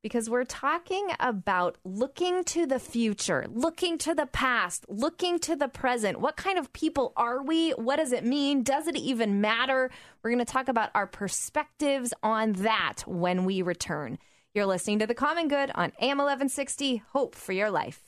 because 0.02 0.28
we're 0.30 0.44
talking 0.44 1.08
about 1.20 1.78
looking 1.86 2.44
to 2.46 2.66
the 2.66 2.80
future, 2.80 3.46
looking 3.54 4.00
to 4.00 4.16
the 4.16 4.26
past, 4.26 4.86
looking 4.90 5.38
to 5.40 5.56
the 5.56 5.68
present. 5.68 6.20
What 6.20 6.36
kind 6.36 6.58
of 6.58 6.74
people 6.74 7.14
are 7.16 7.44
we? 7.44 7.72
What 7.72 7.98
does 7.98 8.12
it 8.12 8.26
mean? 8.26 8.64
Does 8.64 8.88
it 8.88 8.98
even 8.98 9.40
matter? 9.40 9.92
We're 10.24 10.32
going 10.32 10.44
to 10.44 10.52
talk 10.52 10.68
about 10.68 10.90
our 10.96 11.06
perspectives 11.08 12.14
on 12.24 12.54
that 12.54 13.04
when 13.06 13.46
we 13.46 13.62
return. 13.62 14.18
You're 14.56 14.68
listening 14.68 15.00
to 15.00 15.08
The 15.08 15.16
Common 15.16 15.48
Good 15.48 15.72
on 15.74 15.94
AM 16.00 16.20
1160, 16.20 17.02
Hope 17.14 17.34
for 17.34 17.54
Your 17.54 17.72
Life. 17.72 18.04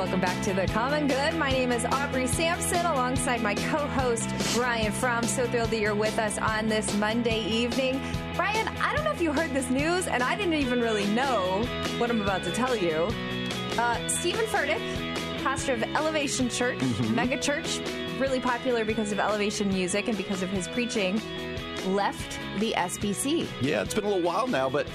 Welcome 0.00 0.18
back 0.18 0.42
to 0.42 0.54
The 0.54 0.66
Common 0.68 1.06
Good. 1.06 1.34
My 1.34 1.50
name 1.50 1.70
is 1.72 1.84
Aubrey 1.84 2.26
Sampson 2.26 2.86
alongside 2.86 3.42
my 3.42 3.54
co 3.54 3.86
host, 3.88 4.30
Brian 4.54 4.92
Fromm. 4.92 5.24
So 5.24 5.46
thrilled 5.46 5.68
that 5.68 5.78
you're 5.78 5.94
with 5.94 6.18
us 6.18 6.38
on 6.38 6.68
this 6.70 6.96
Monday 6.96 7.44
evening. 7.44 8.00
Brian, 8.34 8.66
I 8.80 8.94
don't 8.96 9.04
know 9.04 9.10
if 9.10 9.20
you 9.20 9.30
heard 9.30 9.50
this 9.50 9.68
news, 9.68 10.06
and 10.06 10.22
I 10.22 10.36
didn't 10.36 10.54
even 10.54 10.80
really 10.80 11.04
know 11.08 11.66
what 11.98 12.08
I'm 12.08 12.22
about 12.22 12.44
to 12.44 12.50
tell 12.50 12.74
you. 12.74 13.10
Uh, 13.78 14.08
Stephen 14.08 14.46
Furtick, 14.46 14.80
pastor 15.42 15.74
of 15.74 15.82
Elevation 15.82 16.48
Church, 16.48 16.78
Mm-hmm. 16.78 17.14
mega 17.14 17.38
church, 17.38 17.78
really 18.18 18.40
popular 18.40 18.86
because 18.86 19.12
of 19.12 19.20
Elevation 19.20 19.68
music 19.68 20.08
and 20.08 20.16
because 20.16 20.42
of 20.42 20.48
his 20.48 20.66
preaching, 20.66 21.20
left 21.88 22.40
the 22.58 22.72
SBC. 22.74 23.46
Yeah, 23.60 23.82
it's 23.82 23.92
been 23.92 24.04
a 24.04 24.08
little 24.08 24.22
while 24.22 24.46
now, 24.46 24.70
but 24.70 24.86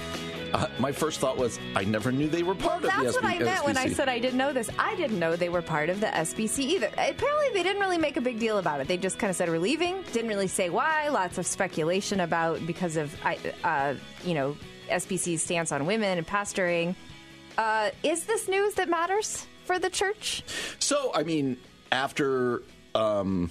uh, 0.56 0.68
my 0.80 0.92
first 0.92 1.20
thought 1.20 1.38
was 1.38 1.60
I 1.76 1.84
never 1.84 2.12
knew 2.12 2.30
they 2.30 2.44
were 2.44 2.56
part 2.56 2.82
That's 2.82 2.86
of 2.86 2.92
the 2.92 2.98
SB- 2.98 3.04
That's 3.04 3.16
what 3.16 3.26
I 3.26 3.40
meant 3.40 3.66
when 3.66 3.78
I 3.78 3.90
said 3.90 4.08
I 4.08 4.20
didn't 4.20 4.38
know 4.38 4.54
this. 4.54 4.70
I 4.80 4.96
didn't 4.96 5.20
know 5.20 5.36
they 5.36 5.50
were 5.50 5.62
part 5.62 5.90
of 5.90 6.00
the 6.00 6.08
SBC 6.08 6.60
either. 6.60 6.88
Apparently, 6.88 7.50
they 7.54 7.64
didn't 7.64 7.82
really 7.82 7.98
make 7.98 8.16
a 8.16 8.22
big 8.22 8.40
deal 8.40 8.58
about 8.58 8.80
it. 8.80 8.88
They 8.88 8.98
just 8.98 9.20
kind 9.20 9.30
of 9.30 9.36
said 9.36 9.50
we're 9.50 9.60
leaving. 9.60 10.02
Didn't 10.14 10.30
really 10.30 10.48
say 10.48 10.70
why. 10.70 11.10
Lots 11.10 11.38
of 11.38 11.46
speculation 11.46 12.22
about 12.22 12.66
because 12.66 12.96
of 12.96 13.14
I- 13.26 13.38
uh, 13.64 13.96
you 14.24 14.34
know 14.34 14.56
SBC's 14.90 15.44
stance 15.44 15.72
on 15.72 15.86
women 15.86 16.18
and 16.18 16.26
pastoring. 16.26 16.96
Uh, 17.58 17.90
is 18.04 18.26
this 18.26 18.48
news 18.48 18.76
that 18.76 18.90
matters 18.90 19.46
for 19.66 19.80
the 19.80 19.90
church? 19.90 20.44
So, 20.80 21.12
I 21.14 21.24
mean, 21.24 21.58
after 21.92 22.64
um, 22.94 23.50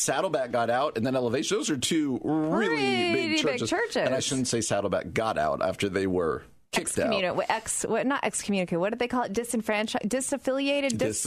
Saddleback 0.00 0.50
got 0.50 0.70
out 0.70 0.96
and 0.96 1.04
then 1.06 1.14
Elevation, 1.16 1.56
those 1.58 1.70
are 1.70 1.76
two 1.76 2.20
really 2.24 2.76
big 2.76 3.30
big 3.30 3.38
churches. 3.38 3.70
churches. 3.70 3.96
And 3.96 4.14
I 4.14 4.20
shouldn't 4.20 4.48
say 4.48 4.60
Saddleback 4.60 5.12
got 5.12 5.38
out 5.38 5.62
after 5.62 5.88
they 5.88 6.06
were 6.06 6.42
kicked 6.72 6.98
out. 6.98 7.12
Ex, 7.48 7.84
what, 7.84 8.06
not 8.06 8.24
excommunicated. 8.24 8.78
What 8.80 8.90
did 8.90 8.98
they 8.98 9.08
call 9.08 9.22
it? 9.24 9.32
Disenfranchised, 9.32 10.04
disaffiliated, 10.08 10.98
dis, 10.98 11.26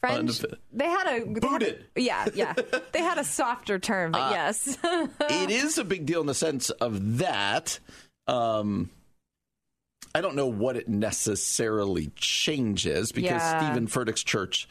French. 0.00 0.40
They 0.72 0.86
had 0.86 1.06
a 1.06 1.24
they 1.24 1.30
had- 1.30 1.40
Booted. 1.40 1.84
yeah, 1.96 2.26
yeah. 2.34 2.54
They 2.92 3.00
had 3.00 3.18
a 3.18 3.24
softer 3.24 3.78
term, 3.78 4.14
Uh, 4.14 4.30
yes. 4.30 4.78
it 4.84 5.50
is 5.50 5.76
a 5.78 5.84
big 5.84 6.06
deal 6.06 6.20
in 6.20 6.26
the 6.26 6.34
sense 6.34 6.70
of 6.70 7.18
that. 7.18 7.78
Um, 8.26 8.90
I 10.14 10.20
don't 10.20 10.36
know 10.36 10.46
what 10.46 10.76
it 10.76 10.88
necessarily 10.88 12.10
changes 12.16 13.12
because 13.12 13.30
Yeah. 13.42 13.58
Stephen 13.70 13.86
Furtick's 13.88 14.22
church 14.24 14.68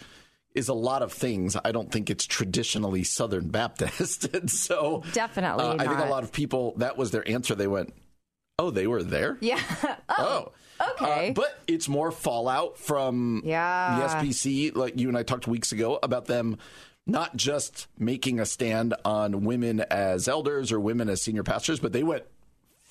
is 0.58 0.68
a 0.70 0.74
lot 0.74 1.02
of 1.04 1.14
things. 1.14 1.56
I 1.64 1.72
don't 1.72 1.92
think 1.92 2.10
it's 2.10 2.26
traditionally 2.26 3.04
Southern 3.04 3.48
Baptist, 3.60 4.26
and 4.36 4.50
so 4.52 5.04
Definitely 5.14 5.64
uh, 5.66 5.76
I 5.80 5.86
think 5.88 6.00
a 6.00 6.10
lot 6.10 6.24
of 6.24 6.32
people 6.32 6.74
that 6.78 6.98
was 6.98 7.12
their 7.12 7.28
answer. 7.30 7.56
They 7.56 7.68
went, 7.68 7.94
"Oh, 8.60 8.72
they 8.72 8.88
were 8.88 9.04
there." 9.04 9.38
yeah. 9.40 9.62
Oh, 10.10 10.52
okay. 11.02 11.30
Uh, 11.30 11.34
but 11.34 11.60
it's 11.68 11.88
more 11.88 12.12
fallout 12.12 12.78
from 12.78 13.42
Yeah. 13.46 14.00
the 14.00 14.06
SBC, 14.28 14.76
like 14.76 15.00
you 15.00 15.08
and 15.10 15.18
I 15.18 15.24
talked 15.24 15.48
weeks 15.48 15.72
ago 15.72 16.00
about 16.02 16.26
them 16.26 16.58
not 17.06 17.36
just 17.38 17.88
making 17.98 18.40
a 18.40 18.46
stand 18.46 18.94
on 19.06 19.46
women 19.46 19.80
as 19.80 20.28
elders 20.28 20.72
or 20.72 20.80
women 20.80 21.08
as 21.08 21.22
senior 21.22 21.44
pastors, 21.44 21.80
but 21.80 21.94
they 21.94 22.04
went 22.04 22.24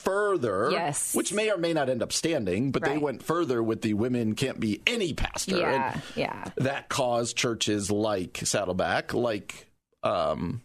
further. 0.06 0.68
Yes. 0.70 1.14
Which 1.14 1.32
may 1.32 1.50
or 1.50 1.56
may 1.58 1.72
not 1.72 1.88
end 1.90 2.02
up 2.02 2.12
standing, 2.12 2.70
but 2.70 2.84
they 2.84 2.96
went 2.96 3.22
further 3.22 3.62
with 3.62 3.82
the 3.82 3.94
women 3.94 4.34
can't 4.36 4.60
be 4.60 4.80
any 4.86 5.12
pastor. 5.14 5.58
Yeah, 5.58 5.92
And 5.92 6.02
yeah. 6.14 6.44
That 6.56 6.88
caused 6.88 7.36
churches 7.36 7.90
like 7.90 8.38
Saddleback, 8.44 9.12
like 9.14 9.66
um, 10.04 10.62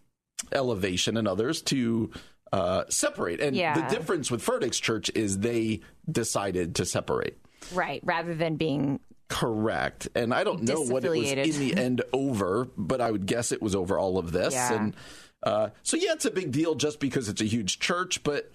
Elevation 0.51 1.17
and 1.17 1.27
others 1.27 1.61
to 1.63 2.11
uh, 2.53 2.83
separate. 2.89 3.41
And 3.41 3.55
Yeah. 3.55 3.81
the 3.81 3.95
difference 3.95 4.29
with 4.29 4.45
Furtick's 4.45 4.79
church 4.79 5.09
is 5.15 5.39
they 5.39 5.81
decided 6.09 6.75
to 6.75 6.85
separate. 6.85 7.37
Right, 7.73 8.01
rather 8.03 8.35
than 8.35 8.57
being 8.57 8.99
Correct. 9.27 10.09
And 10.13 10.33
I 10.33 10.43
don't 10.43 10.63
know 10.63 10.81
what 10.81 11.05
it 11.05 11.09
was 11.09 11.31
in 11.31 11.59
the 11.59 11.75
end 11.75 12.01
over, 12.11 12.67
but 12.77 12.99
I 12.99 13.09
would 13.09 13.25
guess 13.25 13.51
it 13.53 13.61
was 13.61 13.75
over 13.75 13.97
all 13.97 14.17
of 14.17 14.31
this. 14.33 14.53
Yeah. 14.53 14.73
And 14.73 14.95
uh, 15.41 15.69
so, 15.83 15.95
yeah, 15.97 16.11
it's 16.11 16.25
a 16.25 16.31
big 16.31 16.51
deal 16.51 16.75
just 16.75 16.99
because 16.99 17.29
it's 17.29 17.41
a 17.41 17.45
huge 17.45 17.79
church, 17.79 18.23
but. 18.23 18.51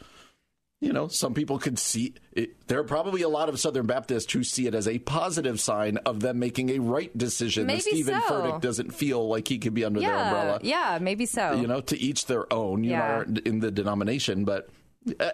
You 0.80 0.92
know, 0.92 1.08
some 1.08 1.32
people 1.32 1.58
could 1.58 1.78
see 1.78 2.12
it. 2.32 2.68
There 2.68 2.78
are 2.78 2.84
probably 2.84 3.22
a 3.22 3.30
lot 3.30 3.48
of 3.48 3.58
Southern 3.58 3.86
Baptists 3.86 4.30
who 4.30 4.44
see 4.44 4.66
it 4.66 4.74
as 4.74 4.86
a 4.86 4.98
positive 4.98 5.58
sign 5.58 5.96
of 5.98 6.20
them 6.20 6.38
making 6.38 6.68
a 6.68 6.80
right 6.80 7.16
decision. 7.16 7.66
Maybe 7.66 7.76
that 7.80 7.82
Stephen 7.90 8.20
so. 8.28 8.28
Furtick 8.42 8.60
doesn't 8.60 8.94
feel 8.94 9.26
like 9.26 9.48
he 9.48 9.56
could 9.56 9.72
be 9.72 9.86
under 9.86 10.00
their 10.00 10.14
umbrella. 10.14 10.60
yeah, 10.62 10.98
maybe 11.00 11.24
so. 11.24 11.54
You 11.54 11.66
know, 11.66 11.80
to 11.80 11.98
each 11.98 12.26
their 12.26 12.52
own. 12.52 12.84
You 12.84 12.90
Yeah. 12.90 13.24
know, 13.26 13.40
in 13.46 13.60
the 13.60 13.70
denomination, 13.70 14.44
but 14.44 14.68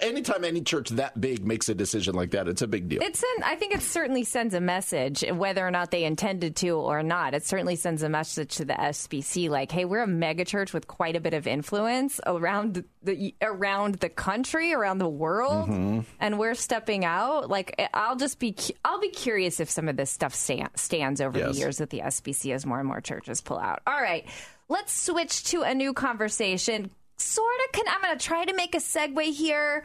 anytime 0.00 0.44
any 0.44 0.60
church 0.60 0.90
that 0.90 1.20
big 1.20 1.44
makes 1.44 1.68
a 1.68 1.74
decision 1.74 2.14
like 2.14 2.30
that, 2.32 2.48
it's 2.48 2.62
a 2.62 2.66
big 2.66 2.88
deal. 2.88 3.02
It 3.02 3.16
send, 3.16 3.44
I 3.44 3.56
think 3.56 3.74
it 3.74 3.82
certainly 3.82 4.24
sends 4.24 4.54
a 4.54 4.60
message, 4.60 5.24
whether 5.32 5.66
or 5.66 5.70
not 5.70 5.90
they 5.90 6.04
intended 6.04 6.56
to 6.56 6.70
or 6.76 7.02
not. 7.02 7.34
It 7.34 7.44
certainly 7.44 7.76
sends 7.76 8.02
a 8.02 8.08
message 8.08 8.56
to 8.56 8.64
the 8.64 8.74
SBC, 8.74 9.48
like, 9.48 9.70
"Hey, 9.72 9.84
we're 9.84 10.02
a 10.02 10.06
megachurch 10.06 10.72
with 10.72 10.86
quite 10.86 11.16
a 11.16 11.20
bit 11.20 11.34
of 11.34 11.46
influence 11.46 12.20
around 12.26 12.84
the 13.02 13.34
around 13.42 13.96
the 13.96 14.08
country, 14.08 14.72
around 14.74 14.98
the 14.98 15.08
world, 15.08 15.68
Mm-hmm. 15.68 16.00
and 16.20 16.38
we're 16.38 16.54
stepping 16.54 17.04
out." 17.04 17.48
Like, 17.48 17.80
I'll 17.94 18.16
just 18.16 18.38
be 18.38 18.54
I'll 18.84 19.00
be 19.00 19.10
curious 19.10 19.60
if 19.60 19.70
some 19.70 19.88
of 19.88 19.96
this 19.96 20.10
stuff 20.10 20.34
sta- 20.34 20.68
stands 20.76 21.20
over 21.20 21.38
Yes. 21.38 21.52
the 21.54 21.58
years 21.58 21.78
that 21.78 21.90
the 21.90 22.00
SBC 22.00 22.52
as 22.52 22.66
more 22.66 22.78
and 22.78 22.86
more 22.88 23.00
churches 23.00 23.40
pull 23.40 23.58
out. 23.58 23.80
All 23.86 24.00
right, 24.00 24.26
let's 24.68 24.92
switch 24.92 25.44
to 25.44 25.62
a 25.62 25.74
new 25.74 25.92
conversation. 25.92 26.90
Sort 27.22 27.54
of, 27.66 27.72
can 27.72 27.84
I'm 27.88 28.02
going 28.02 28.18
to 28.18 28.24
try 28.24 28.44
to 28.44 28.54
make 28.54 28.74
a 28.74 28.78
segue 28.78 29.32
here. 29.32 29.84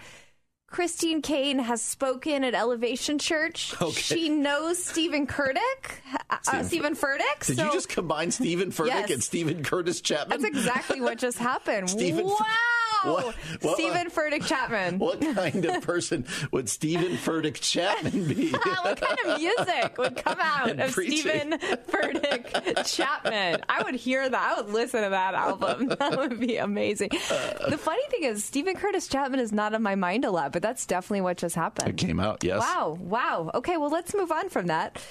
Christine 0.69 1.21
Caine 1.21 1.59
has 1.59 1.81
spoken 1.81 2.43
at 2.43 2.53
Elevation 2.53 3.19
Church. 3.19 3.73
She 3.93 4.27
knows 4.27 4.83
Stephen 4.83 5.25
Kurtick, 5.25 6.01
uh, 6.29 6.37
Stephen- 6.41 6.65
Stephen 6.65 6.95
Furtick. 6.95 7.45
Did 7.45 7.55
so 7.57 7.65
you 7.67 7.71
just 7.71 7.87
combine 7.87 8.31
Stephen 8.31 8.71
Furtick 8.71 8.87
Yes. 8.87 9.11
and 9.11 9.23
Steven 9.23 9.63
Curtis 9.63 10.01
Chapman? 10.01 10.41
that's 10.41 10.43
exactly 10.43 10.99
what 10.99 11.17
just 11.19 11.37
happened. 11.51 11.89
Stephen- 11.89 12.25
wow, 12.25 12.35
What- 13.13 13.35
what- 13.61 13.73
Stephen 13.77 14.09
Furtick 14.09 14.45
Chapman. 14.45 14.99
What 15.07 15.21
kind 15.21 15.63
of 15.65 15.81
person 15.83 16.25
would 16.51 16.69
Stephen 16.69 17.13
Furtick 17.17 17.55
Chapman 17.61 18.27
be? 18.27 18.51
what 18.81 18.99
kind 19.01 19.17
of 19.25 19.39
music 19.39 19.97
would 19.97 20.15
come 20.17 20.37
out 20.39 20.69
And 20.71 20.81
of 20.81 20.91
preaching. 20.91 21.19
Stephen 21.19 21.51
Furtick 21.89 22.85
Chapman? 22.95 23.61
I 23.69 23.83
would 23.83 23.95
hear 23.95 24.27
that. 24.27 24.53
I 24.57 24.61
would 24.61 24.71
listen 24.73 25.03
to 25.03 25.09
that 25.09 25.33
album. 25.33 25.87
That 25.97 26.17
would 26.17 26.39
be 26.39 26.57
amazing. 26.57 27.09
Uh. 27.13 27.69
the 27.69 27.77
funny 27.77 28.01
thing 28.09 28.23
is, 28.23 28.43
Steven 28.43 28.75
Curtis 28.75 29.07
Chapman 29.07 29.39
is 29.39 29.51
not 29.51 29.73
on 29.73 29.81
my 29.81 29.95
mind 29.95 30.25
a 30.25 30.31
lot, 30.31 30.51
but 30.51 30.61
that's 30.61 30.85
definitely 30.85 31.21
what 31.21 31.37
just 31.37 31.55
happened. 31.55 31.89
It 31.89 31.97
came 31.97 32.19
out, 32.19 32.43
yes. 32.43 32.59
Wow, 32.61 32.97
wow. 33.01 33.51
Okay, 33.55 33.77
well, 33.77 33.89
let's 33.89 34.13
move 34.15 34.31
on 34.31 34.49
from 34.49 34.67
that. 34.67 35.01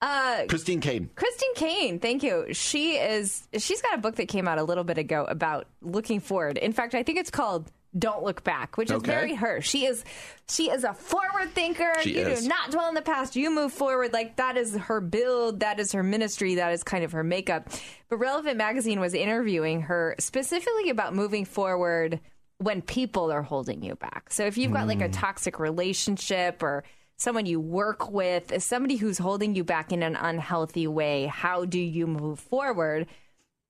Uh, 0.00 0.44
Christine 0.48 0.80
Caine. 0.80 1.10
Christine 1.16 1.54
Caine, 1.54 1.98
thank 1.98 2.22
you. 2.22 2.46
She 2.52 2.92
is 2.96 3.48
she's 3.58 3.82
got 3.82 3.94
a 3.94 3.98
book 3.98 4.16
that 4.16 4.28
came 4.28 4.46
out 4.46 4.58
a 4.58 4.62
little 4.62 4.84
bit 4.84 4.96
ago 4.98 5.24
about 5.28 5.66
looking 5.82 6.20
forward. 6.20 6.56
In 6.56 6.72
fact, 6.72 6.94
I 6.94 7.02
think 7.02 7.18
it's 7.18 7.30
called 7.32 7.72
Don't 7.98 8.22
Look 8.22 8.44
Back, 8.44 8.76
which 8.76 8.90
is 8.90 8.98
Okay. 8.98 9.10
very 9.10 9.34
her. 9.34 9.60
She 9.60 9.86
is 9.86 10.04
she 10.48 10.70
is 10.70 10.84
a 10.84 10.94
forward 10.94 11.50
thinker. 11.52 11.92
She 12.02 12.14
you 12.16 12.28
is. 12.28 12.42
do 12.42 12.48
not 12.48 12.70
dwell 12.70 12.88
in 12.88 12.94
the 12.94 13.02
past. 13.02 13.34
You 13.34 13.50
move 13.50 13.72
forward. 13.72 14.12
Like 14.12 14.36
that 14.36 14.56
is 14.56 14.76
her 14.76 15.00
build, 15.00 15.60
that 15.60 15.80
is 15.80 15.90
her 15.92 16.04
ministry, 16.04 16.54
that 16.56 16.72
is 16.72 16.84
kind 16.84 17.02
of 17.02 17.10
her 17.10 17.24
makeup. 17.24 17.68
But 18.08 18.18
Relevant 18.18 18.56
magazine 18.56 19.00
was 19.00 19.14
interviewing 19.14 19.82
her 19.82 20.14
specifically 20.20 20.90
about 20.90 21.12
moving 21.12 21.44
forward 21.44 22.20
when 22.58 22.82
people 22.82 23.32
are 23.32 23.42
holding 23.42 23.82
you 23.82 23.96
back. 23.96 24.32
So 24.32 24.44
if 24.44 24.58
you've 24.58 24.72
got 24.72 24.86
like 24.86 25.00
a 25.00 25.08
toxic 25.08 25.58
relationship 25.58 26.62
or 26.62 26.84
someone 27.18 27.46
you 27.46 27.60
work 27.60 28.10
with, 28.10 28.62
somebody 28.62 28.96
who's 28.96 29.18
holding 29.18 29.54
you 29.54 29.64
back 29.64 29.92
in 29.92 30.02
an 30.02 30.16
unhealthy 30.16 30.86
way, 30.86 31.26
how 31.26 31.64
do 31.64 31.78
you 31.78 32.06
move 32.06 32.38
forward? 32.38 33.06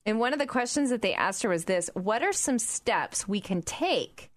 And 0.07 0.21
one 0.21 0.33
of 0.33 0.39
the 0.39 0.47
questions 0.47 0.91
that 0.91 1.03
they 1.03 1.15
asked 1.15 1.43
her 1.43 1.49
was 1.49 1.65
this 1.65 1.91
What 1.95 2.23
are 2.23 2.33
some 2.33 2.59
steps 2.59 3.27
we 3.27 3.41
can 3.41 3.63
take 3.63 4.31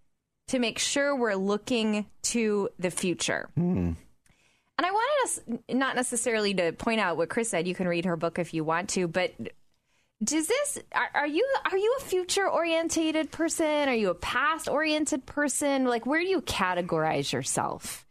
to 0.48 0.60
make 0.60 0.80
sure 0.80 1.16
we're 1.16 1.36
looking 1.36 2.08
to 2.24 2.70
the 2.80 2.92
future? 2.92 3.50
Hmm. 3.56 3.92
And 4.78 4.88
I 4.88 4.92
wanted 4.92 5.24
us 5.24 5.60
not 5.70 5.96
necessarily 5.96 6.56
to 6.56 6.72
point 6.72 7.00
out 7.00 7.16
what 7.16 7.30
Chris 7.30 7.50
said. 7.50 7.68
You 7.68 7.76
can 7.76 7.88
read 7.88 8.06
her 8.06 8.18
book 8.18 8.40
if 8.40 8.54
you 8.54 8.64
want 8.64 8.90
to, 8.92 9.08
but 9.08 9.34
does 10.24 10.48
this 10.48 10.80
are, 10.94 11.10
are 11.14 11.28
you 11.28 11.48
are 11.72 11.78
you 11.78 11.96
a 12.00 12.04
future 12.04 12.50
orientated 12.50 13.32
person? 13.32 13.90
Are 13.90 13.94
you 13.94 14.10
a 14.10 14.16
past 14.16 14.68
oriented 14.68 15.26
person? 15.26 15.86
Like 15.86 16.06
where 16.06 16.22
do 16.22 16.28
you 16.28 16.42
categorize 16.42 17.32
yourself? 17.32 18.06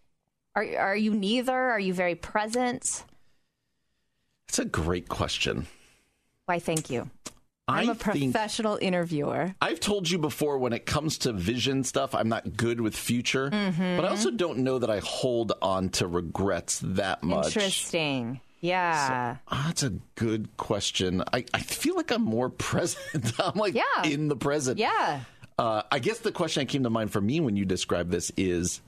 Are 0.54 0.66
are 0.78 0.96
you 0.96 1.14
neither? 1.14 1.52
Are 1.56 1.78
you 1.80 1.94
very 1.94 2.14
present? 2.14 3.04
That's 4.48 4.58
a 4.58 4.64
great 4.64 5.08
question. 5.08 5.66
Why? 6.46 6.58
Thank 6.58 6.90
you. 6.90 7.08
I'm 7.68 7.88
I 7.88 7.92
a 7.92 7.94
professional 7.94 8.76
interviewer. 8.82 9.54
I've 9.60 9.78
told 9.78 10.10
you 10.10 10.18
before 10.18 10.58
when 10.58 10.72
it 10.72 10.86
comes 10.86 11.18
to 11.18 11.32
vision 11.32 11.84
stuff, 11.84 12.16
I'm 12.16 12.28
not 12.28 12.56
good 12.56 12.80
with 12.80 12.96
future, 12.96 13.48
Mm-hmm. 13.50 13.96
but 13.96 14.04
I 14.04 14.08
also 14.08 14.32
don't 14.32 14.58
know 14.58 14.80
that 14.80 14.90
I 14.90 14.98
hold 14.98 15.52
on 15.62 15.88
to 15.90 16.08
regrets 16.08 16.80
that 16.82 17.22
much. 17.22 17.46
Interesting. 17.56 18.40
Yeah. 18.58 19.36
Ah, 19.46 19.64
that's 19.68 19.84
a 19.84 19.90
good 20.16 20.48
question. 20.56 21.22
I, 21.32 21.44
I 21.54 21.60
feel 21.60 21.94
like 21.94 22.10
I'm 22.10 22.22
more 22.22 22.50
present. 22.68 23.32
I'm 23.38 23.54
like 23.56 23.74
Yeah. 23.74 24.02
in 24.04 24.26
the 24.26 24.36
present. 24.36 24.78
yeah. 24.78 25.20
Uh, 25.56 25.82
I 25.92 25.98
guess 26.00 26.18
the 26.20 26.32
question 26.32 26.62
that 26.62 26.70
came 26.70 26.82
to 26.82 26.90
mind 26.90 27.12
for 27.12 27.20
me 27.20 27.38
when 27.38 27.54
you 27.54 27.64
describe 27.66 28.10
this 28.10 28.32
is 28.36 28.80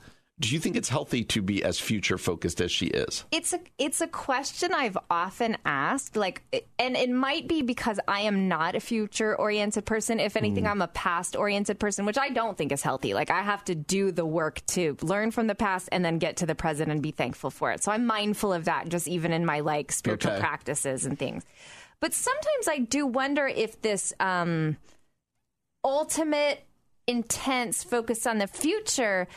do 0.42 0.52
you 0.52 0.58
think 0.58 0.74
it's 0.74 0.88
healthy 0.88 1.22
to 1.22 1.40
be 1.40 1.62
as 1.62 1.78
future 1.78 2.18
focused 2.18 2.60
as 2.60 2.72
she 2.72 2.86
is? 2.86 3.24
It's 3.30 3.52
a 3.52 3.60
it's 3.78 4.00
a 4.00 4.08
question 4.08 4.74
I've 4.74 4.98
often 5.08 5.56
asked 5.64 6.16
like 6.16 6.42
and 6.80 6.96
it 6.96 7.10
might 7.10 7.46
be 7.46 7.62
because 7.62 8.00
I 8.08 8.22
am 8.22 8.48
not 8.48 8.74
a 8.74 8.80
future 8.80 9.36
oriented 9.36 9.86
person. 9.86 10.18
If 10.18 10.36
anything 10.36 10.66
I'm 10.66 10.82
a 10.82 10.88
past 10.88 11.36
oriented 11.36 11.78
person 11.78 12.06
which 12.06 12.18
I 12.18 12.28
don't 12.30 12.58
think 12.58 12.72
is 12.72 12.82
healthy. 12.82 13.14
Like 13.14 13.30
I 13.30 13.42
have 13.42 13.64
to 13.66 13.76
do 13.76 14.10
the 14.10 14.26
work 14.26 14.66
to 14.74 14.96
learn 15.00 15.30
from 15.30 15.46
the 15.46 15.54
past 15.54 15.88
and 15.92 16.04
then 16.04 16.18
get 16.18 16.38
to 16.38 16.46
the 16.46 16.56
present 16.56 16.90
and 16.90 17.00
be 17.00 17.12
thankful 17.12 17.50
for 17.50 17.70
it. 17.70 17.84
So 17.84 17.92
I'm 17.92 18.04
mindful 18.04 18.52
of 18.52 18.64
that 18.64 18.88
just 18.88 19.06
even 19.06 19.32
in 19.32 19.46
my 19.46 19.60
like 19.60 19.92
spiritual 19.92 20.32
Okay. 20.32 20.40
practices 20.40 21.06
and 21.06 21.16
things. 21.16 21.44
But 22.00 22.14
sometimes 22.14 22.66
I 22.68 22.78
do 22.78 23.06
wonder 23.06 23.46
if 23.46 23.80
this 23.80 24.12
um 24.18 24.76
ultimate 25.84 26.64
intense 27.06 27.84
focus 27.84 28.26
on 28.26 28.38
the 28.38 28.46
future 28.46 29.28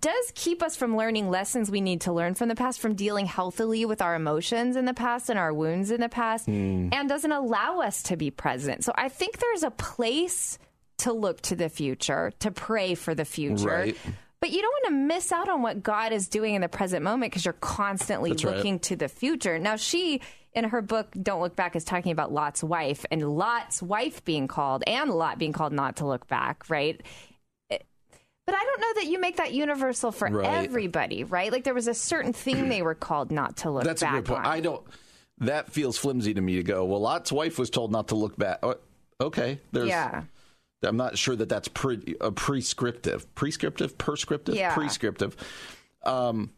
does 0.00 0.32
keep 0.34 0.62
us 0.62 0.76
from 0.76 0.96
learning 0.96 1.28
lessons 1.30 1.70
we 1.70 1.80
need 1.80 2.02
to 2.02 2.12
learn 2.12 2.34
from 2.34 2.48
the 2.48 2.54
past, 2.54 2.80
from 2.80 2.94
dealing 2.94 3.26
healthily 3.26 3.84
with 3.84 4.00
our 4.00 4.14
emotions 4.14 4.76
in 4.76 4.84
the 4.86 4.94
past 4.94 5.28
and 5.28 5.38
our 5.38 5.52
wounds 5.52 5.90
in 5.90 6.00
the 6.00 6.08
past, 6.08 6.46
Hmm. 6.46 6.88
and 6.92 7.08
doesn't 7.08 7.32
allow 7.32 7.80
us 7.80 8.02
to 8.04 8.16
be 8.16 8.30
present. 8.30 8.82
So 8.84 8.92
I 8.96 9.08
think 9.10 9.38
there's 9.38 9.62
a 9.62 9.70
place 9.70 10.58
to 10.98 11.12
look 11.12 11.40
to 11.42 11.56
the 11.56 11.68
future, 11.68 12.32
to 12.38 12.50
pray 12.50 12.94
for 12.94 13.14
the 13.14 13.24
future. 13.24 13.68
Right. 13.68 13.96
But 14.40 14.50
you 14.52 14.62
don't 14.62 14.72
want 14.72 14.84
to 14.86 15.14
miss 15.14 15.32
out 15.32 15.48
on 15.48 15.62
what 15.62 15.82
God 15.82 16.12
is 16.12 16.28
doing 16.28 16.54
in 16.54 16.60
the 16.60 16.68
present 16.68 17.02
moment 17.02 17.32
because 17.32 17.44
you're 17.44 17.54
constantly 17.54 18.30
That's 18.30 18.44
right. 18.44 18.56
looking 18.56 18.78
to 18.80 18.96
the 18.96 19.08
future. 19.08 19.58
Now, 19.58 19.76
she, 19.76 20.20
in 20.52 20.64
her 20.64 20.82
book, 20.82 21.14
Don't 21.20 21.40
Look 21.40 21.56
Back, 21.56 21.76
is 21.76 21.84
talking 21.84 22.12
about 22.12 22.30
Lot's 22.32 22.62
wife 22.62 23.04
and 23.10 23.36
Lot's 23.36 23.82
wife 23.82 24.24
being 24.24 24.46
called 24.46 24.84
and 24.86 25.10
Lot 25.10 25.38
being 25.38 25.52
called 25.52 25.72
not 25.72 25.96
to 25.96 26.06
look 26.06 26.26
back, 26.28 26.68
right? 26.68 27.00
But 28.46 28.54
I 28.56 28.58
don't 28.62 28.80
know 28.80 28.92
that 29.00 29.06
you 29.06 29.20
make 29.20 29.36
that 29.36 29.52
universal 29.54 30.12
for 30.12 30.28
Right. 30.28 30.64
everybody, 30.64 31.24
right? 31.24 31.50
Like 31.50 31.64
there 31.64 31.72
was 31.74 31.88
a 31.88 31.94
certain 31.94 32.32
thing 32.32 32.68
they 32.68 32.82
were 32.82 32.94
called 32.94 33.30
not 33.32 33.56
to 33.58 33.70
look 33.70 33.84
back. 33.84 33.88
That's 33.96 34.02
a 34.02 34.06
good 34.10 34.24
point. 34.26 34.40
on. 34.40 34.46
I 34.46 34.60
don't. 34.60 34.82
That 35.38 35.72
feels 35.72 35.96
flimsy 35.98 36.34
to 36.34 36.40
me 36.40 36.56
to 36.56 36.62
go. 36.62 36.84
Well, 36.84 37.00
Lot's 37.00 37.32
wife 37.32 37.58
was 37.58 37.70
told 37.70 37.90
not 37.90 38.08
to 38.08 38.14
look 38.14 38.36
back. 38.36 38.58
Oh, 38.62 38.76
Okay, 39.20 39.60
there's. 39.72 39.88
yeah. 39.88 40.24
I'm 40.82 40.96
not 40.98 41.16
sure 41.16 41.34
that 41.36 41.48
that's 41.48 41.68
pre, 41.68 42.16
uh, 42.20 42.30
prescriptive, 42.32 43.32
prescriptive, 43.34 43.96
prescriptive, 43.96 44.54
Yeah. 44.56 44.74
prescriptive. 44.74 45.34
Um, 46.02 46.50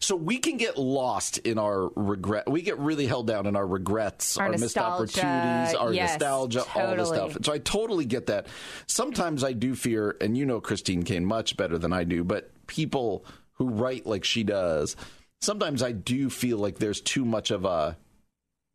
so 0.00 0.16
we 0.16 0.38
can 0.38 0.56
get 0.56 0.76
lost 0.76 1.38
in 1.38 1.58
our 1.58 1.88
regret. 1.94 2.50
We 2.50 2.62
get 2.62 2.78
really 2.78 3.06
held 3.06 3.26
down 3.26 3.46
in 3.46 3.56
our 3.56 3.66
regrets, 3.66 4.36
Our 4.36 4.46
our, 4.46 4.52
missed 4.52 4.76
opportunities, 4.78 5.74
our 5.74 5.92
Yes, 5.92 6.12
nostalgia, 6.12 6.64
all 6.74 6.90
the 6.90 6.96
totally. 6.96 7.30
stuff. 7.30 7.44
So 7.44 7.52
I 7.52 7.58
totally 7.58 8.04
get 8.04 8.26
that. 8.26 8.46
Sometimes 8.86 9.44
I 9.44 9.52
do 9.52 9.74
fear, 9.74 10.16
and 10.20 10.36
you 10.36 10.46
know 10.46 10.60
Christine 10.60 11.02
Caine 11.02 11.24
much 11.24 11.56
better 11.56 11.78
than 11.78 11.92
I 11.92 12.04
do, 12.04 12.24
but 12.24 12.50
people 12.66 13.24
who 13.54 13.68
write 13.68 14.06
like 14.06 14.24
she 14.24 14.42
does, 14.44 14.96
sometimes 15.40 15.82
I 15.82 15.92
do 15.92 16.28
feel 16.30 16.58
like 16.58 16.78
there's 16.78 17.00
too 17.00 17.24
much 17.24 17.50
of 17.50 17.64
a 17.64 17.96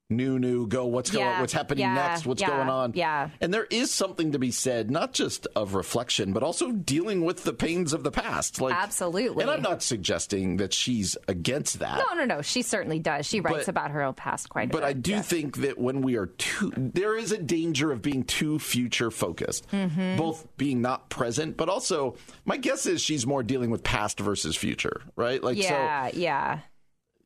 new 0.09 0.37
new 0.37 0.67
go 0.67 0.85
what's 0.85 1.09
going 1.09 1.39
what's 1.39 1.53
happening 1.53 1.81
yeah, 1.81 1.93
next 1.93 2.25
what's 2.25 2.41
yeah, 2.41 2.49
going 2.49 2.69
on 2.69 2.91
yeah. 2.93 3.29
and 3.41 3.53
there 3.53 3.63
is 3.65 3.91
something 3.91 4.33
to 4.33 4.39
be 4.39 4.51
said, 4.51 4.91
not 4.91 5.13
just 5.13 5.47
of 5.55 5.73
reflection, 5.73 6.33
but 6.33 6.43
also 6.43 6.71
dealing 6.71 7.23
with 7.25 7.43
the 7.43 7.53
pains 7.53 7.93
of 7.93 8.03
the 8.03 8.11
past. 8.11 8.59
Like 8.61 8.75
Absolutely. 8.75 9.41
And 9.43 9.49
I'm 9.51 9.61
not 9.61 9.81
suggesting 9.81 10.57
that 10.57 10.73
she's 10.73 11.17
against 11.27 11.79
that. 11.79 11.97
No, 12.09 12.15
no, 12.15 12.25
no. 12.25 12.41
She 12.41 12.61
certainly 12.61 12.99
does. 12.99 13.25
She 13.25 13.39
writes 13.39 13.59
But- 13.65 13.67
about 13.69 13.91
her 13.91 14.03
own 14.03 14.13
past 14.13 14.49
quite 14.49 14.69
a 14.69 14.71
But 14.71 14.81
bit. 14.81 14.87
I 14.87 14.93
do 14.93 15.11
yes. 15.11 15.27
think 15.27 15.57
that 15.57 15.77
when 15.79 16.01
we 16.01 16.15
are 16.17 16.27
too, 16.27 16.71
there 16.77 17.15
is 17.17 17.31
a 17.31 17.37
danger 17.37 17.91
of 17.91 18.01
being 18.01 18.23
too 18.23 18.59
future 18.59 19.09
focused, 19.09 19.67
Mm-hmm. 19.71 20.17
both 20.17 20.45
being 20.57 20.81
not 20.81 21.09
present, 21.09 21.57
but 21.57 21.69
also 21.69 22.15
my 22.45 22.57
guess 22.57 22.85
is 22.85 23.01
she's 23.01 23.25
more 23.25 23.41
dealing 23.43 23.71
with 23.71 23.83
past 23.83 24.19
versus 24.19 24.55
future, 24.55 25.01
right? 25.15 25.41
Like, 25.43 25.57
Yeah, 25.57 26.09
so 26.11 26.17
yeah. 26.17 26.59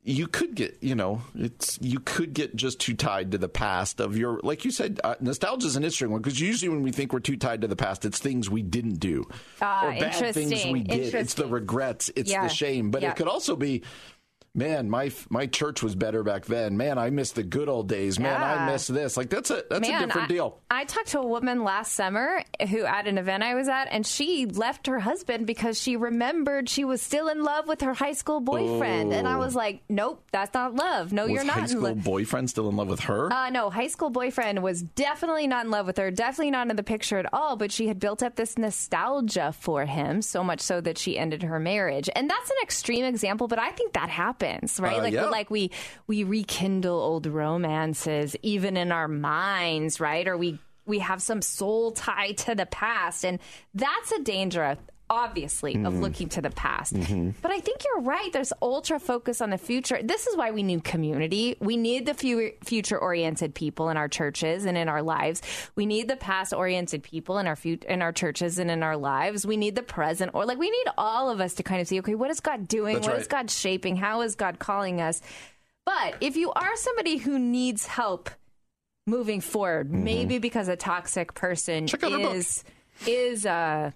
You 0.07 0.25
could 0.25 0.55
get, 0.55 0.77
you 0.79 0.95
know, 0.95 1.21
it's 1.35 1.77
you 1.81 1.99
could 1.99 2.33
get 2.33 2.55
just 2.55 2.79
too 2.79 2.93
tied 2.93 3.31
to 3.31 3.37
the 3.37 3.49
past 3.49 3.99
of 3.99 4.17
your, 4.17 4.39
like 4.41 4.63
you 4.63 4.71
said, 4.71 5.01
uh, 5.03 5.15
nostalgia 5.19 5.67
is 5.67 5.75
an 5.75 5.83
interesting 5.83 6.11
one 6.11 6.21
because 6.21 6.39
usually 6.39 6.69
when 6.69 6.81
we 6.81 6.93
think 6.93 7.11
we're 7.11 7.19
too 7.19 7.35
tied 7.35 7.59
to 7.59 7.67
the 7.67 7.75
past, 7.75 8.05
it's 8.05 8.17
things 8.17 8.49
we 8.49 8.61
didn't 8.61 9.01
do 9.01 9.27
Ah, 9.61 9.85
or 9.87 9.91
bad 9.99 10.33
things 10.33 10.65
we 10.67 10.83
did. 10.83 11.13
It's 11.13 11.33
the 11.33 11.45
regrets, 11.45 12.09
it's 12.15 12.31
Yeah, 12.31 12.43
the 12.43 12.49
shame, 12.49 12.89
but 12.89 13.01
yeah. 13.01 13.09
it 13.11 13.17
could 13.17 13.27
also 13.27 13.57
be. 13.57 13.83
Man, 14.57 14.89
my 14.89 15.11
my 15.29 15.45
church 15.45 15.83
was 15.83 15.93
better 15.95 16.23
back 16.23 16.45
then. 16.45 16.75
Man, 16.77 16.97
I 16.97 17.11
miss 17.11 17.31
the 17.31 17.43
good 17.43 17.69
old 17.69 17.87
days. 17.87 18.19
Man, 18.19 18.41
Yeah. 18.41 18.65
I 18.65 18.71
miss 18.71 18.87
this. 18.87 19.15
Like 19.15 19.29
that's 19.29 19.51
a 19.51 19.63
that's 19.69 19.87
a 19.87 19.91
different 19.91 20.17
I, 20.17 20.27
deal. 20.27 20.59
I 20.71 20.83
talked 20.85 21.09
to 21.09 21.19
a 21.19 21.25
woman 21.27 21.63
last 21.63 21.93
summer 21.93 22.41
who 22.69 22.83
at 22.83 23.07
an 23.07 23.19
event 23.19 23.43
I 23.43 23.53
was 23.53 23.67
at, 23.69 23.85
and 23.91 24.05
she 24.05 24.47
left 24.47 24.87
her 24.87 24.99
husband 24.99 25.45
because 25.45 25.79
she 25.79 25.95
remembered 25.95 26.69
she 26.69 26.83
was 26.85 27.03
still 27.03 27.27
in 27.27 27.43
love 27.43 27.67
with 27.67 27.81
her 27.81 27.93
high 27.93 28.13
school 28.13 28.39
boyfriend. 28.41 29.13
And 29.13 29.27
I 29.27 29.37
was 29.37 29.53
like, 29.53 29.83
nope, 29.89 30.23
that's 30.31 30.55
not 30.55 30.73
love. 30.73 31.13
No, 31.13 31.23
Was 31.23 31.31
you're 31.33 31.43
not 31.43 31.59
high 31.59 31.65
school 31.67 31.81
love. 31.83 32.03
boyfriend 32.03 32.49
still 32.49 32.67
in 32.67 32.75
love 32.75 32.87
with 32.89 33.01
her? 33.01 33.31
Uh, 33.31 33.51
no, 33.51 33.69
high 33.69 33.87
school 33.87 34.09
boyfriend 34.09 34.63
was 34.63 34.81
definitely 34.81 35.45
not 35.45 35.65
in 35.65 35.71
love 35.71 35.85
with 35.85 35.97
her, 35.97 36.09
definitely 36.09 36.49
not 36.51 36.67
in 36.69 36.75
the 36.75 36.83
picture 36.83 37.19
at 37.19 37.31
all, 37.31 37.57
but 37.57 37.71
she 37.71 37.87
had 37.87 37.99
built 37.99 38.23
up 38.23 38.35
this 38.35 38.57
nostalgia 38.57 39.53
for 39.59 39.85
him, 39.85 40.23
so 40.23 40.43
much 40.43 40.61
so 40.61 40.81
that 40.81 40.97
she 40.97 41.15
ended 41.17 41.43
her 41.43 41.59
marriage. 41.59 42.09
And 42.15 42.27
that's 42.27 42.49
an 42.49 42.57
extreme 42.63 43.05
example, 43.05 43.47
but 43.47 43.59
I 43.59 43.69
think 43.69 43.93
that 43.93 44.09
happens, 44.47 44.79
right? 44.79 44.99
Uh, 44.99 45.03
like 45.03 45.13
yeah. 45.13 45.25
like 45.25 45.49
we 45.49 45.71
we 46.07 46.23
rekindle 46.23 46.99
old 46.99 47.25
romances 47.25 48.35
even 48.41 48.77
in 48.77 48.91
our 48.91 49.07
minds, 49.07 49.99
right? 49.99 50.27
Or 50.27 50.37
we 50.37 50.59
we 50.85 50.99
have 50.99 51.21
some 51.21 51.41
soul 51.41 51.91
tie 51.91 52.31
to 52.31 52.55
the 52.55 52.65
past, 52.65 53.25
and 53.25 53.39
that's 53.73 54.11
a 54.11 54.21
danger 54.21 54.77
obviously 55.09 55.73
of 55.75 55.79
Mm-hmm. 55.93 56.01
looking 56.01 56.29
to 56.29 56.41
the 56.41 56.49
past. 56.49 56.93
But 56.93 57.51
I 57.51 57.59
think 57.59 57.81
you're 57.85 58.01
right. 58.03 58.31
There's 58.33 58.51
ultra 58.61 58.99
focus 58.99 59.39
on 59.41 59.49
the 59.51 59.57
future. 59.57 59.99
This 60.03 60.27
is 60.27 60.35
why 60.35 60.51
we 60.51 60.63
need 60.63 60.83
community. 60.83 61.55
We 61.59 61.77
need 61.77 62.05
the 62.05 62.13
few 62.13 62.51
future 62.63 62.97
oriented 62.97 63.55
people 63.55 63.89
in 63.89 63.97
our 63.97 64.07
churches 64.09 64.65
and 64.65 64.77
in 64.77 64.89
our 64.89 65.01
lives. 65.01 65.41
We 65.75 65.85
need 65.85 66.07
the 66.09 66.17
past 66.17 66.53
oriented 66.53 67.03
people 67.03 67.37
in 67.39 67.47
our 67.47 67.57
in 67.87 68.01
our 68.01 68.11
churches 68.11 68.59
and 68.59 68.69
in 68.69 68.83
our 68.83 68.97
lives. 68.97 69.45
We 69.45 69.55
need 69.57 69.75
the 69.75 69.83
present 69.83 70.31
or 70.33 70.45
like 70.45 70.57
we 70.57 70.69
need 70.69 70.87
all 70.97 71.29
of 71.29 71.39
us 71.39 71.53
to 71.55 71.63
kind 71.63 71.79
of 71.81 71.87
see 71.87 71.99
okay, 71.99 72.15
what 72.15 72.29
is 72.29 72.39
God 72.39 72.67
doing? 72.67 72.95
That's 72.95 73.07
What 73.07 73.13
right. 73.13 73.21
is 73.21 73.27
God 73.27 73.49
shaping? 73.49 73.95
How 73.95 74.21
is 74.21 74.35
God 74.35 74.59
calling 74.59 74.99
us? 75.01 75.21
But 75.85 76.15
if 76.19 76.35
you 76.35 76.51
are 76.51 76.75
somebody 76.75 77.15
who 77.17 77.39
needs 77.39 77.85
help 77.85 78.29
moving 79.05 79.39
forward, 79.39 79.89
maybe 79.89 80.37
because 80.37 80.67
a 80.67 80.75
toxic 80.75 81.33
person 81.33 81.85
Mm-hmm. 81.85 81.85
Check 81.87 82.03
out 82.03 82.11
her 82.11 82.17
book. 82.17 82.35
is 82.35 82.63
is 83.05 83.45
uh 83.45 83.91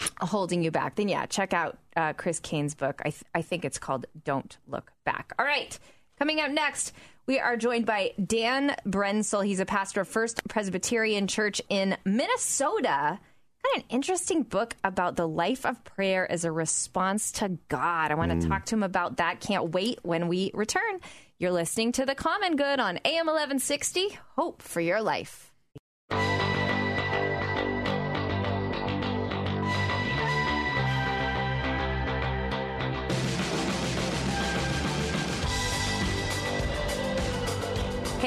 holding 0.20 0.62
you 0.62 0.70
back, 0.70 0.96
then 0.96 1.08
yeah, 1.08 1.26
check 1.26 1.52
out 1.52 1.78
uh, 1.96 2.12
Chris 2.14 2.40
Caine's 2.40 2.74
book. 2.74 3.00
I, 3.04 3.10
th- 3.10 3.24
I 3.34 3.42
think 3.42 3.64
it's 3.64 3.78
called 3.78 4.06
Don't 4.24 4.56
Look 4.66 4.92
Back. 5.04 5.32
All 5.38 5.44
right. 5.44 5.78
Coming 6.18 6.40
up 6.40 6.50
next, 6.50 6.92
we 7.26 7.38
are 7.38 7.56
joined 7.56 7.86
by 7.86 8.12
Dan 8.26 8.76
Brendsel. 8.86 9.44
He's 9.44 9.60
a 9.60 9.64
pastor 9.64 10.02
of 10.02 10.08
First 10.08 10.46
Presbyterian 10.48 11.26
Church 11.26 11.62
in 11.68 11.96
Minnesota. 12.04 13.18
Got 13.62 13.76
an 13.76 13.84
interesting 13.88 14.42
book 14.42 14.74
about 14.84 15.16
the 15.16 15.28
life 15.28 15.64
of 15.66 15.82
prayer 15.84 16.30
as 16.30 16.44
a 16.44 16.52
response 16.52 17.32
to 17.32 17.58
God. 17.68 18.10
I 18.10 18.14
want 18.14 18.40
to 18.40 18.48
talk 18.48 18.64
to 18.66 18.74
him 18.74 18.82
about 18.82 19.18
that. 19.18 19.40
Can't 19.40 19.70
wait 19.70 19.98
when 20.02 20.28
we 20.28 20.50
return. 20.54 21.00
You're 21.38 21.52
listening 21.52 21.92
to 21.92 22.06
The 22.06 22.14
Common 22.14 22.56
Good 22.56 22.80
on 22.80 22.98
AM 23.04 23.26
1160. 23.26 24.18
Hope 24.36 24.62
for 24.62 24.80
your 24.80 25.00
life. 25.02 25.49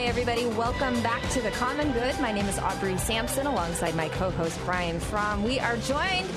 Hey, 0.03 0.09
everybody, 0.09 0.45
welcome 0.47 1.01
back 1.01 1.21
to 1.29 1.39
The 1.39 1.51
Common 1.51 1.93
Good. 1.93 2.19
My 2.19 2.33
name 2.33 2.45
is 2.47 2.59
Aubrey 2.59 2.97
Sampson 2.97 3.47
alongside 3.47 3.95
my 3.95 4.09
co 4.09 4.31
host 4.31 4.59
Brian 4.65 4.99
Fromm. 4.99 5.45
We 5.45 5.61
are 5.61 5.77
joined 5.77 6.27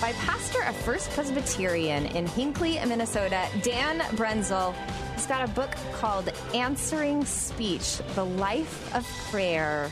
by 0.00 0.12
pastor 0.12 0.62
of 0.62 0.74
First 0.74 1.10
Presbyterian 1.10 2.06
in 2.06 2.26
Hinckley, 2.26 2.78
Minnesota, 2.86 3.46
Dan 3.60 4.00
Brendsel. 4.16 4.74
He's 5.16 5.26
got 5.26 5.46
a 5.46 5.52
book 5.52 5.68
called 5.92 6.30
Answering 6.54 7.26
Speech 7.26 7.98
The 8.14 8.24
Life 8.24 8.94
of 8.94 9.06
Prayer 9.30 9.90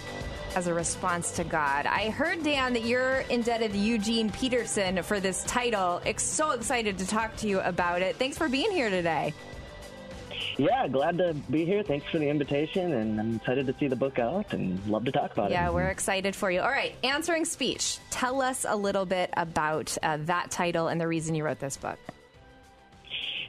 as 0.57 0.67
a 0.67 0.73
Response 0.73 1.31
to 1.33 1.45
God. 1.45 1.85
I 1.85 2.09
heard, 2.09 2.43
Dan, 2.43 2.73
that 2.73 2.85
you're 2.85 3.27
indebted 3.29 3.73
to 3.73 3.79
Eugene 3.79 4.31
Peterson 4.31 5.03
for 5.03 5.21
this 5.21 5.45
title. 5.45 6.01
So 6.17 6.53
excited 6.53 6.97
to 6.97 7.07
talk 7.07 7.37
to 7.37 7.47
you 7.47 7.61
about 7.61 8.01
it. 8.01 8.17
Thanks 8.17 8.39
for 8.39 8.49
being 8.49 8.71
here 8.71 8.89
today. 8.89 9.35
Yeah, 10.59 10.89
glad 10.89 11.19
to 11.19 11.35
be 11.51 11.65
here. 11.65 11.85
Thanks 11.85 12.07
for 12.11 12.19
the 12.19 12.29
invitation, 12.29 12.93
and 12.93 13.21
I'm 13.21 13.37
excited 13.37 13.69
to 13.69 13.75
see 13.79 13.87
the 13.87 13.97
book 13.97 14.19
out 14.19 14.53
and 14.53 14.85
love 14.89 15.05
to 15.05 15.13
talk 15.13 15.33
about 15.33 15.53
yeah, 15.53 15.63
it. 15.63 15.65
Yeah, 15.67 15.71
we're 15.71 15.89
excited 15.89 16.35
for 16.35 16.51
you. 16.51 16.61
All 16.61 16.69
right, 16.69 16.95
Answering 17.05 17.45
Speech. 17.45 17.99
Tell 18.11 18.43
us 18.43 18.67
a 18.69 18.75
little 18.75 19.07
bit 19.07 19.31
about 19.37 19.97
uh, 20.03 20.19
that 20.23 20.51
title 20.51 20.89
and 20.89 21.01
the 21.01 21.07
reason 21.07 21.37
you 21.37 21.45
wrote 21.45 21.61
this 21.61 21.77
book. 21.77 21.99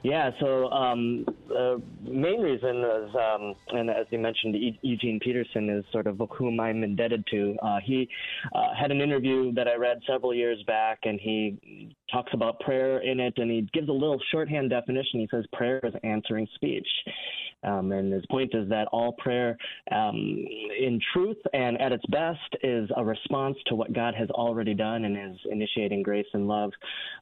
Yeah, 0.04 0.32
so 0.40 0.70
um, 0.70 1.26
the 1.50 1.82
main 2.04 2.42
reason 2.42 2.78
is, 2.84 3.16
um, 3.16 3.54
and 3.78 3.90
as 3.90 4.06
you 4.12 4.20
mentioned, 4.20 4.56
e- 4.56 4.80
Eugene 4.82 5.20
Peterson 5.22 5.70
is 5.70 5.84
sort 5.92 6.08
of 6.08 6.22
whom 6.38 6.60
I'm 6.60 6.84
indebted 6.84 7.26
to. 7.32 7.56
Uh, 7.62 7.80
he 7.84 8.08
uh, 8.56 8.74
had 8.80 8.92
an 8.92 9.02
interview 9.02 9.52
that 9.54 9.68
I 9.68 9.76
read 9.76 10.00
several 10.08 10.34
years 10.34 10.64
back, 10.66 11.00
and 11.04 11.20
he 11.20 11.96
talks 12.12 12.32
about 12.34 12.60
prayer 12.62 13.00
in 13.00 13.20
it, 13.20 13.34
and 13.38 13.52
he 13.52 13.68
gives 13.74 13.90
a 13.90 13.94
little 13.94 14.20
shorthand 14.32 14.70
definition. 14.70 15.20
He 15.20 15.28
says 15.32 15.46
prayer 15.52 15.82
is 15.84 15.94
answering 16.04 16.48
speech. 16.56 16.88
Um, 17.64 17.92
and 17.92 18.12
his 18.12 18.26
point 18.28 18.52
is 18.54 18.70
that 18.70 18.88
all 18.92 19.14
prayer, 19.14 19.58
um, 19.92 20.16
in 20.80 21.00
truth 21.14 21.38
and 21.54 21.80
at 21.82 21.92
its 21.92 22.06
best, 22.08 22.40
is 22.64 22.90
a 22.96 23.04
response 23.04 23.58
to 23.68 23.76
what 23.76 23.92
God 23.94 24.14
has 24.16 24.30
already 24.30 24.74
done 24.74 25.06
and 25.06 25.34
is 25.34 25.40
initiating 25.52 26.04
grace 26.04 26.26
and 26.34 26.48
love, 26.48 26.72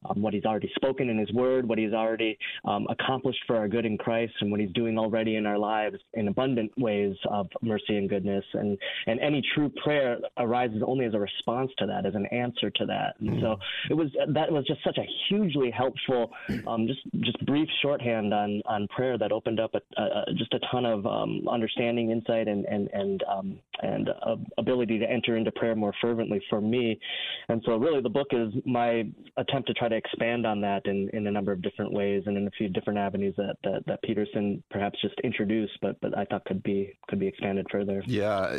um, 0.08 0.22
what 0.22 0.34
He's 0.34 0.44
already 0.44 0.70
spoken 0.76 1.08
in 1.08 1.18
His 1.18 1.32
Word, 1.32 1.68
what 1.68 1.78
He's 1.78 1.92
already 1.92 2.38
um, 2.64 2.86
accomplished 2.88 3.40
for 3.46 3.56
our 3.56 3.68
good 3.68 3.84
in 3.84 3.98
Christ, 3.98 4.32
and 4.40 4.50
what 4.50 4.60
He's 4.60 4.72
doing 4.72 4.98
already 4.98 5.36
in 5.36 5.46
our 5.46 5.58
lives 5.58 5.96
in 6.14 6.28
abundant 6.28 6.70
ways 6.78 7.16
of 7.30 7.48
mercy 7.62 7.96
and 7.96 8.08
goodness. 8.08 8.44
And 8.54 8.78
and 9.06 9.20
any 9.20 9.42
true 9.54 9.72
prayer 9.82 10.18
arises 10.36 10.82
only 10.86 11.04
as 11.04 11.14
a 11.14 11.18
response 11.18 11.70
to 11.78 11.86
that, 11.86 12.06
as 12.06 12.14
an 12.14 12.26
answer 12.26 12.70
to 12.70 12.86
that. 12.86 13.16
And 13.20 13.40
so 13.40 13.56
it 13.90 13.94
was 13.94 14.08
that 14.28 14.50
was 14.50 14.64
just 14.66 14.82
such 14.84 14.98
a 14.98 15.06
hugely 15.28 15.70
helpful, 15.70 16.30
um, 16.66 16.86
just 16.86 17.00
just 17.20 17.44
brief 17.46 17.68
shorthand 17.82 18.32
on 18.32 18.62
on 18.66 18.86
prayer 18.88 19.18
that 19.18 19.32
opened 19.32 19.60
up 19.60 19.74
a, 19.74 20.02
a 20.02 20.27
just 20.36 20.52
a 20.54 20.60
ton 20.70 20.84
of 20.84 21.06
um, 21.06 21.46
understanding, 21.48 22.10
insight, 22.10 22.48
and 22.48 22.64
and 22.66 22.88
and 22.92 23.24
um, 23.24 23.58
and 23.82 24.08
uh, 24.08 24.36
ability 24.58 24.98
to 24.98 25.10
enter 25.10 25.36
into 25.36 25.50
prayer 25.52 25.74
more 25.74 25.92
fervently 26.00 26.40
for 26.50 26.60
me. 26.60 26.98
And 27.48 27.62
so, 27.64 27.76
really, 27.76 28.02
the 28.02 28.08
book 28.08 28.28
is 28.32 28.52
my 28.64 29.04
attempt 29.36 29.68
to 29.68 29.74
try 29.74 29.88
to 29.88 29.96
expand 29.96 30.46
on 30.46 30.60
that 30.62 30.86
in, 30.86 31.08
in 31.12 31.26
a 31.26 31.30
number 31.30 31.52
of 31.52 31.62
different 31.62 31.92
ways 31.92 32.22
and 32.26 32.36
in 32.36 32.46
a 32.46 32.50
few 32.52 32.68
different 32.68 32.98
avenues 32.98 33.34
that, 33.36 33.56
that, 33.64 33.84
that 33.86 34.02
Peterson 34.02 34.62
perhaps 34.70 35.00
just 35.00 35.14
introduced, 35.24 35.78
but 35.80 36.00
but 36.00 36.16
I 36.16 36.24
thought 36.24 36.44
could 36.44 36.62
be 36.62 36.98
could 37.08 37.18
be 37.18 37.26
expanded 37.26 37.66
further. 37.70 38.02
Yeah, 38.06 38.58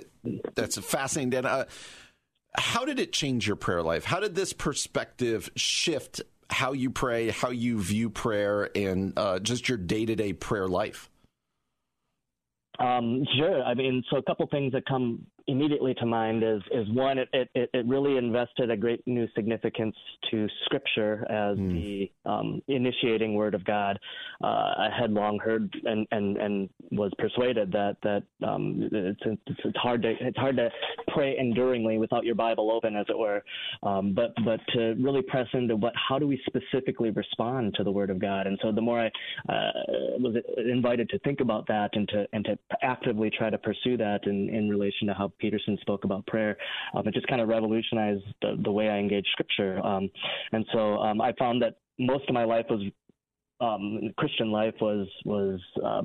that's 0.55 0.77
fascinating. 0.77 1.45
Uh, 1.45 1.65
how 2.57 2.85
did 2.85 2.99
it 2.99 3.13
change 3.13 3.45
your 3.45 3.55
prayer 3.55 3.83
life? 3.83 4.05
How 4.05 4.19
did 4.19 4.35
this 4.35 4.53
perspective 4.53 5.49
shift 5.55 6.21
how 6.49 6.73
you 6.73 6.89
pray, 6.89 7.29
how 7.29 7.51
you 7.51 7.81
view 7.81 8.09
prayer, 8.09 8.69
and 8.75 9.13
uh, 9.17 9.39
just 9.39 9.69
your 9.69 9.77
day 9.77 10.05
to 10.05 10.15
day 10.15 10.33
prayer 10.33 10.67
life? 10.67 11.09
Um, 12.79 13.25
sure. 13.37 13.63
I 13.63 13.73
mean, 13.73 14.03
so 14.09 14.17
a 14.17 14.23
couple 14.23 14.47
things 14.47 14.71
that 14.73 14.85
come 14.85 15.25
immediately 15.49 15.93
to 15.95 16.05
mind 16.05 16.43
is 16.43 16.61
is 16.71 16.87
one, 16.91 17.17
it, 17.17 17.29
it, 17.33 17.49
it 17.55 17.85
really 17.87 18.17
invested 18.17 18.69
a 18.69 18.77
great 18.77 19.05
new 19.07 19.27
significance 19.35 19.95
to 20.31 20.47
Scripture 20.65 21.25
as 21.29 21.57
mm. 21.57 21.73
the 21.73 22.29
um, 22.29 22.61
initiating 22.67 23.33
Word 23.33 23.55
of 23.55 23.63
God. 23.65 23.99
Uh, 24.43 24.47
I 24.47 24.89
had 24.97 25.11
long 25.11 25.39
heard 25.39 25.73
and, 25.83 26.07
and, 26.11 26.37
and 26.37 26.69
was 26.91 27.11
persuaded 27.17 27.71
that 27.71 27.97
that 28.03 28.23
um, 28.47 28.89
it's, 28.91 29.19
it's, 29.25 29.59
it's 29.65 29.77
hard 29.77 30.01
to 30.03 30.13
it's 30.19 30.37
hard 30.37 30.57
to 30.57 30.69
pray 31.13 31.37
enduringly 31.37 31.97
without 31.97 32.23
your 32.23 32.35
Bible 32.35 32.71
open, 32.71 32.95
as 32.95 33.05
it 33.09 33.17
were. 33.17 33.43
Um, 33.83 34.13
but 34.13 34.33
but 34.45 34.59
to 34.73 34.95
really 34.99 35.21
press 35.21 35.47
into 35.53 35.75
what 35.75 35.93
how 35.95 36.19
do 36.19 36.27
we 36.27 36.41
specifically 36.45 37.09
respond 37.11 37.73
to 37.75 37.83
the 37.83 37.91
Word 37.91 38.09
of 38.09 38.19
God? 38.19 38.47
And 38.47 38.59
so 38.61 38.71
the 38.71 38.81
more 38.81 38.99
I 38.99 39.07
uh, 39.51 39.71
was 40.19 40.35
invited 40.57 41.09
to 41.09 41.19
think 41.19 41.39
about 41.39 41.67
that 41.67 41.89
and 41.93 42.07
to 42.09 42.25
and 42.33 42.45
to 42.45 42.57
actively 42.81 43.29
try 43.29 43.49
to 43.49 43.57
pursue 43.57 43.97
that 43.97 44.25
in, 44.25 44.49
in 44.49 44.69
relation 44.69 45.07
to 45.07 45.13
how 45.13 45.31
Peterson 45.39 45.77
spoke 45.81 46.03
about 46.03 46.25
prayer. 46.27 46.57
Um, 46.95 47.07
it 47.07 47.13
just 47.13 47.27
kind 47.27 47.41
of 47.41 47.47
revolutionized 47.47 48.23
the, 48.41 48.59
the 48.63 48.71
way 48.71 48.89
I 48.89 48.97
engage 48.97 49.25
Scripture. 49.31 49.79
Um, 49.85 50.09
and 50.51 50.65
so 50.73 50.97
um, 50.97 51.21
I 51.21 51.33
found 51.33 51.61
that 51.61 51.77
most 51.97 52.27
of 52.29 52.33
my 52.33 52.45
life 52.45 52.65
was 52.69 52.81
um, 53.61 53.99
Christian 54.17 54.51
life 54.51 54.75
was 54.79 55.07
was 55.25 55.59
uh, 55.83 56.03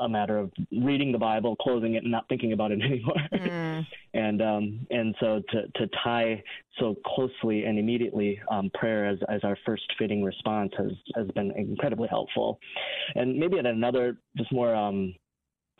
a 0.00 0.08
matter 0.08 0.38
of 0.38 0.50
reading 0.72 1.12
the 1.12 1.18
Bible, 1.18 1.54
closing 1.56 1.94
it, 1.94 2.02
and 2.02 2.10
not 2.10 2.26
thinking 2.28 2.52
about 2.52 2.72
it 2.72 2.80
anymore. 2.82 3.16
Mm. 3.32 3.86
and 4.14 4.42
um, 4.42 4.86
and 4.90 5.14
so 5.20 5.42
to 5.50 5.62
to 5.76 5.90
tie 6.02 6.42
so 6.78 6.96
closely 7.04 7.64
and 7.64 7.78
immediately 7.78 8.40
um, 8.50 8.70
prayer 8.74 9.06
as 9.06 9.18
as 9.28 9.40
our 9.44 9.56
first 9.66 9.84
fitting 9.98 10.22
response 10.22 10.72
has 10.78 10.92
has 11.14 11.26
been 11.34 11.52
incredibly 11.56 12.08
helpful. 12.08 12.58
And 13.14 13.38
maybe 13.38 13.58
at 13.58 13.66
another 13.66 14.16
just 14.36 14.52
more 14.52 14.74
um, 14.74 15.14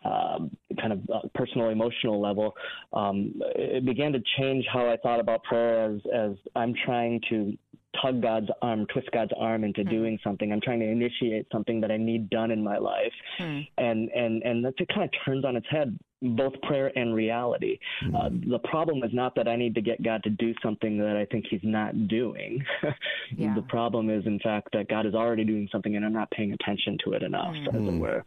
um, 0.04 0.50
kind 0.80 0.92
of 0.92 1.00
uh, 1.12 1.28
personal 1.34 1.70
emotional 1.70 2.20
level, 2.20 2.54
um, 2.92 3.34
it 3.56 3.84
began 3.84 4.12
to 4.12 4.20
change 4.38 4.64
how 4.72 4.88
I 4.88 4.96
thought 4.96 5.20
about 5.20 5.42
prayer 5.44 5.92
as 5.92 6.00
as 6.14 6.32
I'm 6.54 6.74
trying 6.84 7.20
to 7.30 7.56
tug 8.02 8.22
God's 8.22 8.48
arm, 8.62 8.86
twist 8.92 9.08
God's 9.12 9.32
arm 9.38 9.64
into 9.64 9.82
mm. 9.82 9.90
doing 9.90 10.18
something. 10.22 10.52
I'm 10.52 10.60
trying 10.60 10.80
to 10.80 10.86
initiate 10.86 11.46
something 11.50 11.80
that 11.80 11.90
I 11.90 11.96
need 11.96 12.30
done 12.30 12.50
in 12.50 12.62
my 12.62 12.78
life, 12.78 13.12
mm. 13.40 13.66
and 13.78 14.08
and 14.10 14.42
and 14.42 14.64
that 14.64 14.74
kind 14.88 15.02
of 15.02 15.10
turns 15.24 15.44
on 15.44 15.56
its 15.56 15.66
head 15.70 15.98
both 16.22 16.52
prayer 16.62 16.90
and 16.96 17.14
reality. 17.14 17.78
Mm-hmm. 18.04 18.16
Uh, 18.16 18.58
the 18.58 18.68
problem 18.68 19.02
is 19.04 19.10
not 19.12 19.34
that 19.36 19.48
I 19.48 19.56
need 19.56 19.74
to 19.74 19.80
get 19.80 20.02
God 20.02 20.22
to 20.24 20.30
do 20.30 20.54
something 20.62 20.98
that 20.98 21.16
I 21.16 21.24
think 21.26 21.46
He's 21.48 21.60
not 21.62 22.08
doing. 22.08 22.64
yeah. 23.36 23.54
The 23.54 23.62
problem 23.62 24.10
is, 24.10 24.26
in 24.26 24.38
fact, 24.40 24.68
that 24.72 24.88
God 24.88 25.06
is 25.06 25.14
already 25.14 25.44
doing 25.44 25.68
something 25.70 25.96
and 25.96 26.04
I'm 26.04 26.12
not 26.12 26.30
paying 26.30 26.52
attention 26.52 26.98
to 27.04 27.12
it 27.12 27.22
enough, 27.22 27.54
mm-hmm. 27.54 27.68
as 27.68 27.74
it 27.74 27.78
mm-hmm. 27.78 27.98
were. 27.98 28.24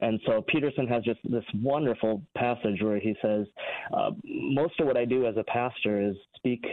And 0.00 0.20
so 0.26 0.42
Peterson 0.48 0.86
has 0.88 1.02
just 1.04 1.20
this 1.24 1.44
wonderful 1.62 2.22
passage 2.36 2.80
where 2.82 2.98
he 2.98 3.14
says, 3.22 3.46
uh, 3.92 4.10
Most 4.24 4.78
of 4.80 4.86
what 4.86 4.96
I 4.96 5.04
do 5.04 5.26
as 5.26 5.36
a 5.36 5.44
pastor 5.44 6.00
is 6.00 6.16
speak, 6.36 6.64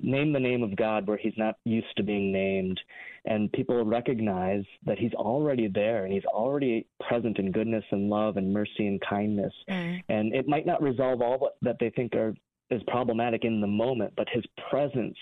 name 0.00 0.32
the 0.32 0.40
name 0.40 0.62
of 0.62 0.76
God 0.76 1.06
where 1.06 1.16
He's 1.16 1.36
not 1.36 1.56
used 1.64 1.96
to 1.96 2.02
being 2.02 2.32
named 2.32 2.80
and 3.24 3.52
people 3.52 3.84
recognize 3.84 4.64
that 4.84 4.98
he's 4.98 5.14
already 5.14 5.68
there 5.68 6.04
and 6.04 6.12
he's 6.12 6.24
already 6.24 6.86
present 7.08 7.38
in 7.38 7.52
goodness 7.52 7.84
and 7.90 8.10
love 8.10 8.36
and 8.36 8.52
mercy 8.52 8.86
and 8.86 9.00
kindness. 9.08 9.52
Mm. 9.70 10.02
And 10.08 10.34
it 10.34 10.48
might 10.48 10.66
not 10.66 10.82
resolve 10.82 11.22
all 11.22 11.50
that 11.62 11.76
they 11.78 11.90
think 11.90 12.14
are 12.14 12.34
is 12.70 12.82
problematic 12.86 13.44
in 13.44 13.60
the 13.60 13.66
moment, 13.66 14.14
but 14.16 14.26
his 14.32 14.44
presence 14.70 15.16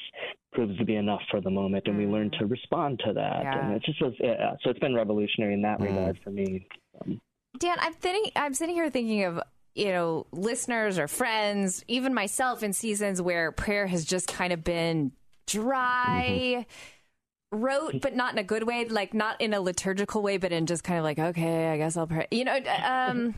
proves 0.52 0.76
to 0.78 0.84
be 0.84 0.94
enough 0.94 1.20
for 1.30 1.40
the 1.40 1.50
moment, 1.50 1.84
and 1.86 1.96
mm. 1.96 1.98
we 1.98 2.06
learn 2.06 2.30
to 2.38 2.46
respond 2.46 3.00
to 3.04 3.12
that. 3.12 3.42
Yeah. 3.42 3.66
And 3.66 3.74
it 3.74 3.82
just 3.82 4.00
was 4.00 4.14
yeah, 4.20 4.52
so 4.62 4.70
it's 4.70 4.78
been 4.78 4.94
revolutionary 4.94 5.54
in 5.54 5.62
that 5.62 5.80
mm. 5.80 5.86
regard 5.88 6.18
for 6.22 6.30
me. 6.30 6.66
Um, 7.00 7.20
Dan, 7.58 7.76
I'm 7.80 7.92
thinking, 7.92 8.30
I'm 8.36 8.54
sitting 8.54 8.74
here 8.74 8.88
thinking 8.88 9.24
of 9.24 9.40
you 9.74 9.88
know 9.88 10.26
listeners 10.32 10.98
or 10.98 11.08
friends, 11.08 11.84
even 11.88 12.14
myself, 12.14 12.62
in 12.62 12.72
seasons 12.72 13.20
where 13.20 13.50
prayer 13.52 13.86
has 13.86 14.04
just 14.04 14.28
kind 14.28 14.52
of 14.52 14.62
been 14.64 15.12
dry. 15.46 16.54
Mm-hmm 16.56 16.70
wrote, 17.52 18.00
but 18.00 18.14
not 18.14 18.32
in 18.32 18.38
a 18.38 18.44
good 18.44 18.64
way, 18.64 18.86
like 18.86 19.12
not 19.12 19.40
in 19.40 19.54
a 19.54 19.60
liturgical 19.60 20.22
way, 20.22 20.36
but 20.36 20.52
in 20.52 20.66
just 20.66 20.84
kind 20.84 20.98
of 20.98 21.04
like, 21.04 21.18
okay, 21.18 21.68
I 21.68 21.76
guess 21.76 21.96
I'll 21.96 22.06
pray. 22.06 22.26
You 22.30 22.44
know, 22.44 22.58
um, 22.84 23.34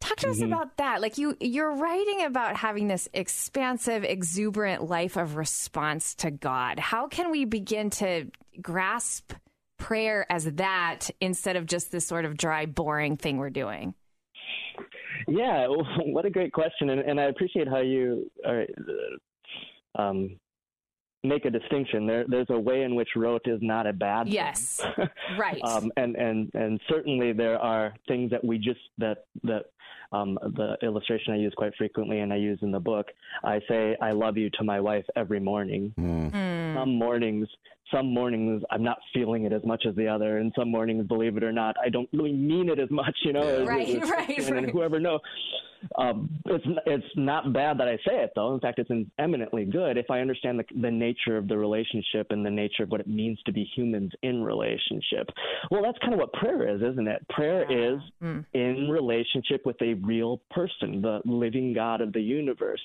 talk 0.00 0.18
to 0.18 0.30
us 0.30 0.38
mm-hmm. 0.38 0.52
about 0.52 0.76
that. 0.78 1.00
Like 1.00 1.18
you, 1.18 1.36
you're 1.40 1.74
writing 1.74 2.24
about 2.24 2.56
having 2.56 2.88
this 2.88 3.08
expansive, 3.12 4.04
exuberant 4.04 4.88
life 4.88 5.16
of 5.16 5.36
response 5.36 6.14
to 6.16 6.30
God. 6.30 6.78
How 6.78 7.06
can 7.06 7.30
we 7.30 7.44
begin 7.44 7.90
to 7.90 8.30
grasp 8.60 9.32
prayer 9.78 10.26
as 10.30 10.44
that 10.44 11.10
instead 11.20 11.56
of 11.56 11.66
just 11.66 11.92
this 11.92 12.06
sort 12.06 12.24
of 12.24 12.36
dry, 12.36 12.66
boring 12.66 13.16
thing 13.16 13.38
we're 13.38 13.50
doing? 13.50 13.94
Yeah, 15.28 15.66
what 15.98 16.24
a 16.24 16.30
great 16.30 16.52
question, 16.52 16.90
and, 16.90 17.00
and 17.00 17.20
I 17.20 17.24
appreciate 17.24 17.68
how 17.68 17.80
you 17.80 18.30
are 18.44 18.66
um, 19.96 20.38
make 21.24 21.44
a 21.44 21.50
distinction. 21.50 22.06
There, 22.06 22.24
there's 22.28 22.50
a 22.50 22.58
way 22.58 22.82
in 22.82 22.94
which 22.94 23.08
rote 23.16 23.42
is 23.46 23.58
not 23.62 23.86
a 23.86 23.92
bad 23.92 24.28
yes. 24.28 24.76
thing. 24.76 24.92
Yes, 24.98 25.08
right. 25.38 25.60
Um, 25.64 25.90
and 25.96 26.14
and 26.16 26.50
and 26.54 26.80
certainly 26.88 27.32
there 27.32 27.58
are 27.58 27.94
things 28.06 28.30
that 28.30 28.44
we 28.44 28.58
just 28.58 28.80
that 28.98 29.26
that 29.42 29.64
um, 30.12 30.38
the 30.42 30.76
illustration 30.82 31.32
I 31.32 31.38
use 31.38 31.52
quite 31.56 31.74
frequently 31.76 32.20
and 32.20 32.32
I 32.32 32.36
use 32.36 32.58
in 32.62 32.70
the 32.70 32.80
book. 32.80 33.06
I 33.42 33.60
say 33.68 33.96
I 34.00 34.12
love 34.12 34.36
you 34.36 34.50
to 34.50 34.64
my 34.64 34.80
wife 34.80 35.04
every 35.16 35.40
morning. 35.40 35.92
Mm. 35.98 36.30
Mm. 36.30 36.74
Some 36.76 36.98
mornings 36.98 37.48
some 37.92 38.12
mornings 38.12 38.62
I'm 38.70 38.82
not 38.82 38.98
feeling 39.12 39.44
it 39.44 39.52
as 39.52 39.64
much 39.64 39.84
as 39.88 39.94
the 39.94 40.08
other, 40.08 40.38
and 40.38 40.52
some 40.56 40.70
mornings, 40.70 41.06
believe 41.06 41.36
it 41.36 41.44
or 41.44 41.52
not, 41.52 41.76
I 41.84 41.88
don't 41.88 42.08
really 42.12 42.32
mean 42.32 42.68
it 42.68 42.78
as 42.78 42.90
much. 42.90 43.14
You 43.24 43.32
know, 43.32 43.58
yeah. 43.58 43.64
right, 43.64 43.88
as, 43.88 44.10
right, 44.10 44.38
and 44.48 44.56
right. 44.56 44.70
Whoever 44.70 44.98
knows, 45.00 45.20
um, 45.96 46.28
it's 46.46 46.64
it's 46.86 47.06
not 47.16 47.52
bad 47.52 47.78
that 47.78 47.88
I 47.88 47.96
say 47.96 48.22
it 48.22 48.32
though. 48.34 48.54
In 48.54 48.60
fact, 48.60 48.78
it's 48.78 48.90
eminently 49.18 49.64
good 49.64 49.96
if 49.96 50.10
I 50.10 50.20
understand 50.20 50.58
the, 50.58 50.64
the 50.80 50.90
nature 50.90 51.36
of 51.36 51.48
the 51.48 51.56
relationship 51.56 52.28
and 52.30 52.44
the 52.44 52.50
nature 52.50 52.82
of 52.82 52.90
what 52.90 53.00
it 53.00 53.06
means 53.06 53.38
to 53.46 53.52
be 53.52 53.64
humans 53.76 54.10
in 54.22 54.42
relationship. 54.42 55.28
Well, 55.70 55.82
that's 55.82 55.98
kind 55.98 56.14
of 56.14 56.20
what 56.20 56.32
prayer 56.32 56.74
is, 56.74 56.82
isn't 56.82 57.06
it? 57.06 57.26
Prayer 57.28 57.70
yeah. 57.70 57.94
is 57.94 58.00
mm. 58.22 58.44
in 58.54 58.88
relationship 58.90 59.64
with 59.64 59.80
a 59.82 59.94
real 59.94 60.40
person, 60.50 61.00
the 61.00 61.20
living 61.24 61.72
God 61.72 62.00
of 62.00 62.12
the 62.12 62.22
universe, 62.22 62.82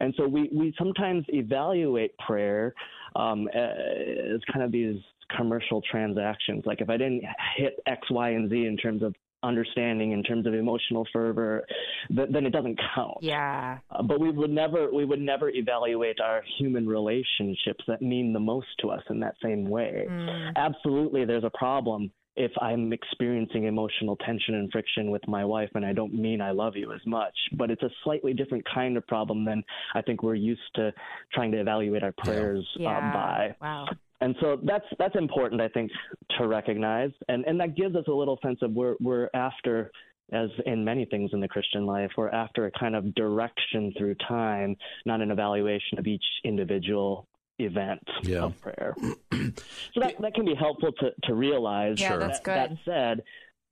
and 0.00 0.12
so 0.16 0.26
we 0.26 0.50
we 0.52 0.74
sometimes 0.78 1.24
evaluate 1.28 2.16
prayer 2.18 2.74
um, 3.14 3.48
as 3.48 4.40
kind 4.52 4.64
of 4.64 4.72
these 4.72 4.96
commercial 5.36 5.82
transactions. 5.90 6.64
Like 6.66 6.80
if 6.80 6.88
I 6.90 6.96
didn't 6.96 7.22
hit 7.56 7.78
X, 7.86 8.10
Y, 8.10 8.30
and 8.30 8.50
Z 8.50 8.56
in 8.66 8.76
terms 8.76 9.02
of 9.02 9.14
understanding 9.42 10.12
in 10.12 10.22
terms 10.22 10.46
of 10.46 10.54
emotional 10.54 11.06
fervor, 11.12 11.64
then 12.10 12.46
it 12.46 12.50
doesn't 12.50 12.78
count. 12.94 13.18
Yeah. 13.20 13.78
Uh, 13.90 14.02
but 14.02 14.20
we 14.20 14.30
would 14.30 14.50
never 14.50 14.92
we 14.92 15.04
would 15.04 15.20
never 15.20 15.50
evaluate 15.50 16.20
our 16.20 16.42
human 16.58 16.86
relationships 16.86 17.84
that 17.86 18.02
mean 18.02 18.32
the 18.32 18.40
most 18.40 18.66
to 18.80 18.90
us 18.90 19.02
in 19.10 19.20
that 19.20 19.34
same 19.42 19.68
way. 19.68 20.06
Mm. 20.08 20.54
Absolutely, 20.56 21.24
there's 21.24 21.44
a 21.44 21.50
problem 21.50 22.10
if 22.38 22.52
I'm 22.60 22.92
experiencing 22.92 23.64
emotional 23.64 24.16
tension 24.16 24.54
and 24.54 24.70
friction 24.70 25.10
with 25.10 25.26
my 25.26 25.44
wife 25.44 25.70
and 25.74 25.84
I 25.84 25.92
don't 25.92 26.14
mean 26.14 26.40
I 26.40 26.52
love 26.52 26.76
you 26.76 26.92
as 26.92 27.00
much. 27.04 27.34
But 27.52 27.70
it's 27.70 27.82
a 27.82 27.90
slightly 28.04 28.32
different 28.32 28.64
kind 28.72 28.96
of 28.96 29.06
problem 29.08 29.44
than 29.44 29.64
I 29.94 30.02
think 30.02 30.22
we're 30.22 30.36
used 30.36 30.60
to 30.76 30.92
trying 31.34 31.50
to 31.52 31.60
evaluate 31.60 32.04
our 32.04 32.14
prayers 32.18 32.66
uh, 32.78 32.82
yeah. 32.82 32.98
uh, 32.98 33.12
by. 33.12 33.56
Wow. 33.60 33.88
And 34.20 34.34
so 34.40 34.58
that's 34.64 34.84
that's 34.98 35.14
important, 35.14 35.60
I 35.60 35.68
think, 35.68 35.90
to 36.38 36.48
recognize, 36.48 37.10
and 37.28 37.44
and 37.44 37.60
that 37.60 37.76
gives 37.76 37.94
us 37.94 38.04
a 38.08 38.12
little 38.12 38.38
sense 38.42 38.58
of 38.62 38.72
we're 38.72 38.96
we're 39.00 39.28
after, 39.32 39.92
as 40.32 40.48
in 40.66 40.84
many 40.84 41.04
things 41.04 41.30
in 41.32 41.40
the 41.40 41.46
Christian 41.46 41.86
life, 41.86 42.10
we're 42.16 42.30
after 42.30 42.66
a 42.66 42.70
kind 42.72 42.96
of 42.96 43.14
direction 43.14 43.92
through 43.96 44.16
time, 44.26 44.76
not 45.06 45.20
an 45.20 45.30
evaluation 45.30 45.98
of 45.98 46.06
each 46.06 46.24
individual 46.44 47.28
event 47.60 48.02
yeah. 48.22 48.42
of 48.42 48.60
prayer. 48.60 48.94
so 49.32 50.00
that, 50.00 50.20
that 50.20 50.34
can 50.34 50.44
be 50.44 50.54
helpful 50.54 50.92
to, 51.00 51.10
to 51.24 51.34
realize. 51.34 52.00
Yeah, 52.00 52.10
sure. 52.10 52.18
that's 52.18 52.40
good. 52.40 52.54
That, 52.54 52.70
that 52.70 52.78
said, 52.84 53.22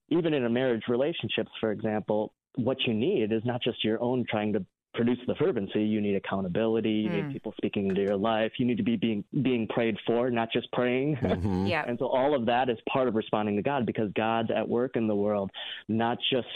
even 0.08 0.34
in 0.34 0.44
a 0.44 0.50
marriage 0.50 0.84
relationships, 0.88 1.50
for 1.60 1.72
example, 1.72 2.32
what 2.56 2.78
you 2.86 2.94
need 2.94 3.32
is 3.32 3.42
not 3.44 3.62
just 3.62 3.84
your 3.84 4.02
own 4.02 4.24
trying 4.28 4.52
to 4.54 4.64
produce 4.96 5.18
the 5.26 5.34
fervency. 5.36 5.82
You 5.82 6.00
need 6.00 6.16
accountability. 6.16 6.90
You 6.90 7.10
mm. 7.10 7.26
need 7.26 7.32
people 7.32 7.54
speaking 7.56 7.88
into 7.88 8.02
your 8.02 8.16
life. 8.16 8.52
You 8.58 8.66
need 8.66 8.78
to 8.78 8.82
be 8.82 8.96
being 8.96 9.24
being 9.42 9.68
prayed 9.68 9.96
for, 10.06 10.30
not 10.30 10.52
just 10.52 10.70
praying. 10.72 11.18
Mm-hmm. 11.36 11.66
yeah. 11.66 11.84
And 11.86 11.98
so 11.98 12.06
all 12.06 12.34
of 12.34 12.46
that 12.46 12.70
is 12.70 12.78
part 12.90 13.08
of 13.08 13.14
responding 13.14 13.56
to 13.56 13.62
God 13.62 13.84
because 13.84 14.10
God's 14.14 14.48
at 14.56 14.66
work 14.66 14.96
in 14.96 15.06
the 15.06 15.14
world, 15.14 15.50
not 15.88 16.18
just 16.32 16.46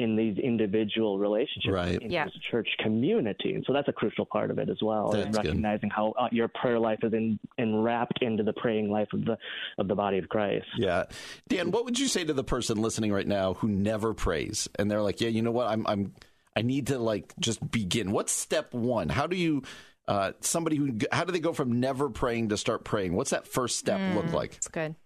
in 0.00 0.16
these 0.16 0.38
individual 0.38 1.18
relationships 1.18 1.72
right. 1.72 2.00
in 2.00 2.10
yeah. 2.10 2.24
this 2.24 2.34
church 2.50 2.68
community. 2.82 3.54
And 3.54 3.62
so 3.66 3.72
that's 3.72 3.88
a 3.88 3.92
crucial 3.92 4.24
part 4.24 4.50
of 4.50 4.58
it 4.58 4.70
as 4.70 4.78
well, 4.82 5.10
that's 5.10 5.36
recognizing 5.36 5.90
good. 5.90 5.94
how 5.94 6.14
uh, 6.18 6.28
your 6.32 6.48
prayer 6.48 6.78
life 6.78 6.98
is 7.02 7.12
in, 7.12 7.38
enwrapped 7.58 8.22
into 8.22 8.42
the 8.42 8.54
praying 8.54 8.90
life 8.90 9.08
of 9.12 9.24
the 9.24 9.36
of 9.78 9.88
the 9.88 9.94
body 9.94 10.18
of 10.18 10.28
Christ. 10.28 10.66
Yeah. 10.76 11.04
Dan, 11.48 11.70
what 11.70 11.84
would 11.84 11.98
you 11.98 12.08
say 12.08 12.24
to 12.24 12.32
the 12.32 12.44
person 12.44 12.80
listening 12.80 13.12
right 13.12 13.26
now 13.26 13.54
who 13.54 13.68
never 13.68 14.14
prays 14.14 14.68
and 14.76 14.90
they're 14.90 15.02
like, 15.02 15.20
"Yeah, 15.20 15.28
you 15.28 15.42
know 15.42 15.50
what? 15.50 15.68
I'm 15.68 15.86
I'm 15.86 16.14
I 16.56 16.62
need 16.62 16.88
to 16.88 16.98
like 16.98 17.34
just 17.38 17.70
begin. 17.70 18.12
What's 18.12 18.32
step 18.32 18.74
1? 18.74 19.08
How 19.08 19.26
do 19.26 19.36
you 19.36 19.62
uh, 20.08 20.32
somebody 20.40 20.76
who 20.76 20.98
how 21.12 21.24
do 21.24 21.32
they 21.32 21.40
go 21.40 21.52
from 21.52 21.78
never 21.78 22.10
praying 22.10 22.48
to 22.48 22.56
start 22.56 22.84
praying? 22.84 23.14
What's 23.14 23.30
that 23.30 23.46
first 23.46 23.78
step 23.78 24.00
mm, 24.00 24.14
look 24.16 24.32
like? 24.32 24.56
It's 24.56 24.68
good. 24.68 24.96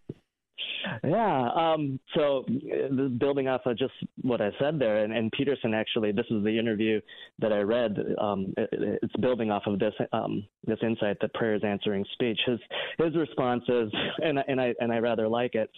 Yeah. 1.03 1.49
Um, 1.55 1.99
so 2.15 2.45
uh, 2.49 3.09
building 3.19 3.49
off 3.49 3.63
of 3.67 3.79
just 3.79 3.93
what 4.23 4.41
I 4.41 4.51
said 4.61 4.79
there, 4.79 5.05
and, 5.05 5.13
and, 5.13 5.33
Peterson 5.33 5.75
actually, 5.75 6.13
this 6.13 6.27
is 6.31 6.45
the 6.45 6.59
interview 6.59 7.01
that 7.39 7.53
I 7.53 7.61
read. 7.61 7.97
Um, 8.21 8.55
it, 8.57 9.01
it's 9.03 9.17
building 9.17 9.51
off 9.51 9.65
of 9.67 9.79
this 9.79 9.95
um, 10.13 10.47
this 10.67 10.79
insight 10.83 11.17
that 11.21 11.35
prayer 11.35 11.55
is 11.55 11.65
answering 11.65 12.05
speech. 12.13 12.39
His 12.47 12.59
his 12.99 13.17
response 13.17 13.65
is, 13.69 13.91
and 14.23 14.39
and 14.47 14.61
I 14.61 14.75
and 14.81 14.93
I 14.93 14.99
rather 14.99 15.29
like 15.29 15.55
it. 15.55 15.71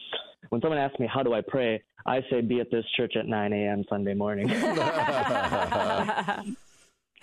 When 0.50 0.60
someone 0.60 0.78
asks 0.78 0.98
me 0.98 1.08
how 1.12 1.22
do 1.22 1.34
I 1.34 1.40
pray, 1.40 1.82
I 2.04 2.20
say 2.30 2.40
be 2.40 2.60
at 2.60 2.70
this 2.70 2.84
church 2.96 3.14
at 3.16 3.26
9 3.26 3.52
a.m. 3.52 3.84
Sunday 3.88 4.14
morning. 4.14 4.48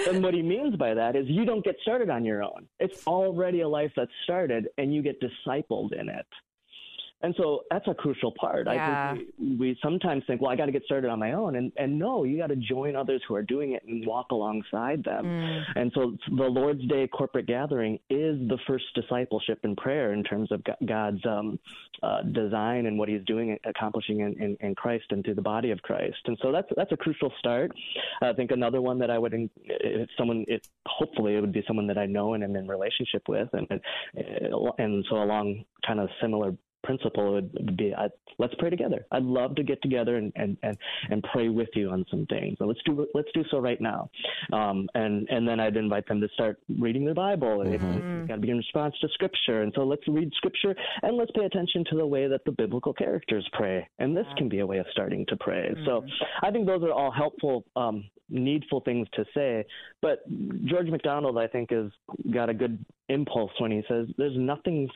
And 0.08 0.24
what 0.24 0.34
he 0.34 0.42
means 0.42 0.76
by 0.76 0.94
that 0.94 1.16
is 1.16 1.26
you 1.28 1.46
don't 1.46 1.64
get 1.64 1.76
started 1.82 2.10
on 2.10 2.26
your 2.26 2.44
own. 2.44 2.68
It's 2.80 3.06
already 3.06 3.62
a 3.62 3.68
life 3.68 3.92
that's 3.96 4.12
started, 4.24 4.68
and 4.78 4.94
you 4.94 5.02
get 5.02 5.22
discipled 5.22 5.94
in 5.94 6.10
it. 6.10 6.26
And 7.24 7.34
so 7.38 7.62
that's 7.72 7.88
a 7.88 7.94
crucial 7.94 8.34
part. 8.38 8.68
Yeah. 8.68 9.12
I 9.12 9.16
think 9.16 9.30
we, 9.40 9.56
we 9.56 9.80
sometimes 9.82 10.24
think, 10.28 10.42
well, 10.42 10.52
I 10.52 10.58
got 10.58 10.66
to 10.66 10.74
get 10.74 10.84
started 10.84 11.10
on 11.10 11.20
my 11.20 11.32
own. 11.32 11.56
And, 11.56 11.72
and 11.78 11.98
no, 11.98 12.26
you 12.26 12.38
got 12.38 12.48
to 12.48 12.58
join 12.58 12.98
others 12.98 13.22
who 13.28 13.34
are 13.36 13.42
doing 13.42 13.72
it 13.72 13.84
and 13.88 14.06
walk 14.06 14.32
alongside 14.32 15.04
them. 15.06 15.26
Mm. 15.26 15.64
And 15.76 15.92
so 15.96 16.18
the 16.28 16.44
Lord's 16.44 16.86
Day 16.88 17.08
corporate 17.08 17.48
gathering 17.48 17.96
is 18.10 18.38
the 18.50 18.58
first 18.68 18.84
discipleship 18.94 19.60
in 19.64 19.76
prayer 19.78 20.14
in 20.14 20.24
terms 20.24 20.52
of 20.52 20.62
God's 20.86 21.26
um, 21.26 21.60
uh, 22.04 22.24
design 22.24 22.88
and 22.88 23.00
what 23.00 23.08
he's 23.08 23.24
doing, 23.26 23.58
accomplishing 23.66 24.20
in, 24.20 24.34
in, 24.42 24.58
in, 24.60 24.76
Christ 24.76 25.06
and 25.12 25.24
through 25.24 25.36
the 25.36 25.42
body 25.42 25.72
of 25.72 25.82
Christ. 25.82 26.18
And 26.26 26.38
so 26.42 26.52
that's, 26.52 26.68
that's 26.76 26.92
a 26.92 26.98
crucial 26.98 27.32
start. 27.40 27.72
I 28.22 28.34
think 28.34 28.52
another 28.52 28.82
one 28.82 29.00
that 29.00 29.10
I 29.10 29.18
would, 29.18 29.34
if 29.64 30.10
someone, 30.18 30.44
it, 30.50 30.68
hopefully 30.86 31.36
it 31.36 31.42
would 31.42 31.54
be 31.54 31.64
someone 31.66 31.88
that 31.88 31.98
I 31.98 32.06
know 32.06 32.34
and 32.34 32.44
am 32.44 32.58
in 32.58 32.68
relationship 32.68 33.30
with. 33.30 33.48
And, 33.54 33.68
and 34.78 35.06
so 35.10 35.24
along 35.24 35.64
kind 35.88 36.02
of 36.02 36.10
similar 36.22 36.54
principle 36.84 37.34
would 37.34 37.78
be 37.78 37.94
I'd, 37.94 38.12
let's 38.40 38.54
pray 38.60 38.70
together. 38.70 39.06
I'd 39.12 39.24
love 39.24 39.56
to 39.56 39.64
get 39.64 39.82
together 39.82 40.18
and, 40.18 40.32
and, 40.36 40.58
and, 40.64 40.78
and 41.10 41.24
pray 41.32 41.50
with 41.50 41.70
you 41.76 41.90
on 41.90 42.06
some 42.10 42.26
things. 42.28 42.58
So 42.60 42.66
let's 42.66 42.80
do 42.86 43.08
let's 43.14 43.30
do 43.34 43.44
so 43.50 43.60
right 43.60 43.80
now. 43.80 44.10
Um, 44.52 44.88
and 44.96 45.28
and 45.30 45.48
then 45.48 45.60
I'd 45.60 45.78
invite 45.78 46.08
them 46.08 46.22
to 46.22 46.28
start 46.34 46.58
reading 46.80 47.06
their 47.06 47.14
Bible. 47.14 47.62
And 47.62 47.74
mm-hmm. 47.74 47.86
it's, 47.86 48.22
it's 48.22 48.28
got 48.28 48.36
to 48.36 48.42
be 48.42 48.52
in 48.52 48.58
response 48.58 48.96
to 49.02 49.08
Scripture. 49.14 49.62
And 49.62 49.72
so 49.76 49.84
let's 49.84 50.08
read 50.08 50.32
Scripture 50.36 50.76
and 51.02 51.18
let's 51.18 51.32
pay 51.32 51.46
attention 51.46 51.84
to 51.92 51.98
the 51.98 52.06
way 52.06 52.28
that 52.28 52.42
the 52.46 52.52
biblical 52.52 52.94
characters 52.94 53.48
pray. 53.54 53.88
And 54.00 54.16
this 54.16 54.28
can 54.38 54.50
be 54.50 54.60
a 54.60 54.66
way 54.66 54.78
of 54.78 54.86
starting 54.92 55.26
to 55.28 55.36
pray. 55.38 55.70
Mm-hmm. 55.72 55.86
So 55.86 56.06
I 56.42 56.52
think 56.52 56.68
those 56.68 56.84
are 56.84 56.92
all 56.92 57.12
helpful 57.12 57.66
um, 57.76 58.06
needful 58.30 58.82
things 58.82 59.08
to 59.14 59.26
say. 59.34 59.66
But 60.02 60.24
George 60.66 60.88
MacDonald, 60.88 61.38
I 61.38 61.48
think, 61.48 61.72
has 61.72 61.92
got 62.34 62.50
a 62.50 62.54
good 62.54 62.84
impulse 63.10 63.52
when 63.60 63.72
he 63.72 63.84
says, 63.88 64.08
"There's 64.18 64.38
nothing, 64.38 64.90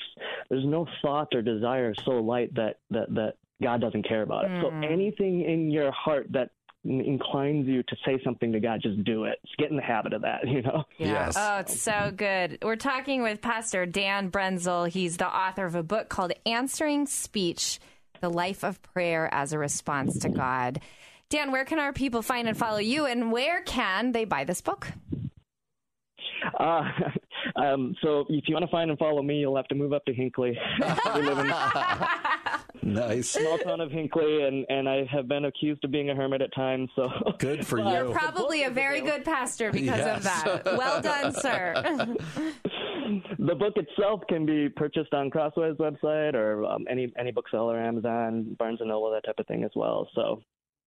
there's 0.50 0.66
no 0.66 0.88
thought 1.02 1.34
or 1.34 1.42
desire 1.42 1.94
so 2.06 2.12
light 2.12 2.54
that 2.56 2.80
that 2.92 3.14
that 3.14 3.34
God 3.62 3.82
doesn't 3.82 4.08
care 4.08 4.22
about 4.22 4.46
it. 4.46 4.52
Mm. 4.52 4.62
So 4.62 4.88
anything 4.88 5.42
in 5.42 5.72
your 5.72 5.92
heart 5.92 6.28
that 6.32 6.52
inclines 6.84 7.68
you 7.68 7.84
to 7.84 7.96
say 8.06 8.20
something 8.24 8.52
to 8.52 8.60
God, 8.60 8.82
just 8.82 9.04
do 9.04 9.26
it. 9.26 9.40
Just 9.46 9.58
get 9.58 9.70
in 9.72 9.76
the 9.76 9.84
habit 9.84 10.14
of 10.14 10.22
that, 10.22 10.42
you 10.48 10.62
know? 10.62 10.84
Yeah. 10.98 11.08
Yes. 11.08 11.36
Oh, 11.38 11.58
it's 11.60 11.82
so 11.82 12.12
good. 12.16 12.60
We're 12.62 12.76
talking 12.76 13.24
with 13.24 13.42
Pastor 13.42 13.86
Dan 13.86 14.32
Brendsel. 14.32 14.88
He's 14.88 15.18
the 15.18 15.28
author 15.28 15.66
of 15.66 15.76
a 15.76 15.84
book 15.84 16.10
called 16.10 16.34
Answering 16.46 17.08
Speech 17.08 17.80
The 18.22 18.30
Life 18.30 18.64
of 18.64 18.82
Prayer 18.82 19.30
as 19.34 19.54
a 19.54 19.60
Response 19.60 20.20
to 20.20 20.30
God. 20.30 20.80
Dan, 21.30 21.52
where 21.52 21.66
can 21.66 21.80
our 21.80 21.92
people 21.92 22.22
find 22.22 22.48
and 22.48 22.58
follow 22.58 22.78
you, 22.78 23.06
and 23.06 23.34
where 23.34 23.62
can 23.64 24.14
they 24.14 24.24
buy 24.24 24.46
this 24.46 24.62
book? 24.62 24.88
Uh, 26.58 26.90
um, 27.58 27.96
so 28.02 28.26
if 28.30 28.48
you 28.48 28.54
want 28.54 28.66
to 28.66 28.72
find 28.72 28.90
and 28.90 29.00
follow 29.00 29.22
me, 29.22 29.40
you'll 29.40 29.56
have 29.56 29.68
to 29.68 29.76
move 29.76 29.94
up 29.94 30.06
to 30.06 30.14
Hinckley. 30.14 30.58
we 31.16 31.22
live 31.22 31.40
in 31.40 31.48
nice 32.94 33.32
small 33.32 33.58
town 33.58 33.82
of 33.82 33.92
Hinckley, 33.92 34.44
and, 34.44 34.66
and 34.70 34.88
I 34.88 35.06
have 35.12 35.28
been 35.28 35.46
accused 35.46 35.84
of 35.84 35.92
being 35.92 36.10
a 36.10 36.16
hermit 36.16 36.42
at 36.42 36.54
times. 36.54 36.90
So 36.96 37.10
good 37.40 37.66
for 37.66 37.80
you. 37.80 37.90
You're 37.90 38.12
probably 38.12 38.64
a 38.64 38.70
very 38.70 39.02
good 39.02 39.26
pastor 39.26 39.72
because 39.72 39.98
yes. 39.98 40.18
of 40.18 40.24
that. 40.24 40.78
Well 40.78 41.02
done, 41.02 41.34
sir. 41.34 41.74
the 43.40 43.56
book 43.56 43.74
itself 43.78 44.22
can 44.30 44.46
be 44.46 44.70
purchased 44.70 45.14
on 45.14 45.32
Crossway's 45.32 45.78
website 45.78 46.36
or 46.36 46.64
um, 46.66 46.86
any 46.90 47.12
any 47.18 47.32
bookseller, 47.32 47.80
Amazon, 47.80 48.56
Barnes 48.60 48.82
and 48.82 48.90
Noble, 48.90 49.12
that 49.12 49.26
type 49.26 49.40
of 49.40 49.48
thing 49.48 49.64
as 49.64 49.72
well. 49.76 50.08
So 50.14 50.42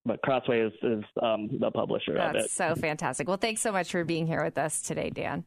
but 0.07 0.23
Crossway 0.23 0.61
is, 0.61 0.73
is 0.83 1.05
um, 1.23 1.51
the 1.61 1.71
publisher 1.71 2.15
That's 2.15 2.31
of 2.31 2.35
it. 2.37 2.39
That's 2.43 2.53
so 2.53 2.75
fantastic. 2.75 3.29
Well, 3.29 3.37
thanks 3.37 3.61
so 3.61 3.71
much 3.71 3.91
for 3.93 4.05
being 4.05 4.27
here 4.27 4.43
with 4.43 4.57
us 4.57 4.81
today, 4.81 5.11
Dan. 5.11 5.45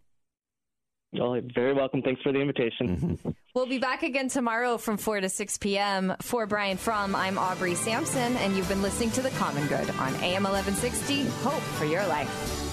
Well, 1.14 1.40
very 1.54 1.74
welcome. 1.74 2.02
Thanks 2.02 2.22
for 2.22 2.32
the 2.32 2.40
invitation. 2.40 2.98
Mm-hmm. 2.98 3.30
We'll 3.54 3.68
be 3.68 3.78
back 3.78 4.02
again 4.02 4.30
tomorrow 4.30 4.78
from 4.78 4.98
4 4.98 5.22
to 5.22 5.30
6 5.30 5.58
p.m. 5.60 6.16
For 6.22 6.48
Brian 6.48 6.78
Fromm, 6.78 7.16
I'm 7.16 7.38
Aubrey 7.38 7.76
Sampson, 7.76 8.36
and 8.38 8.56
you've 8.56 8.68
been 8.68 8.82
listening 8.82 9.12
to 9.12 9.22
The 9.22 9.30
Common 9.32 9.68
Good 9.68 9.90
on 9.92 10.16
AM 10.16 10.44
1160. 10.44 11.26
Hope 11.26 11.62
for 11.78 11.86
your 11.86 12.06
life. 12.08 12.73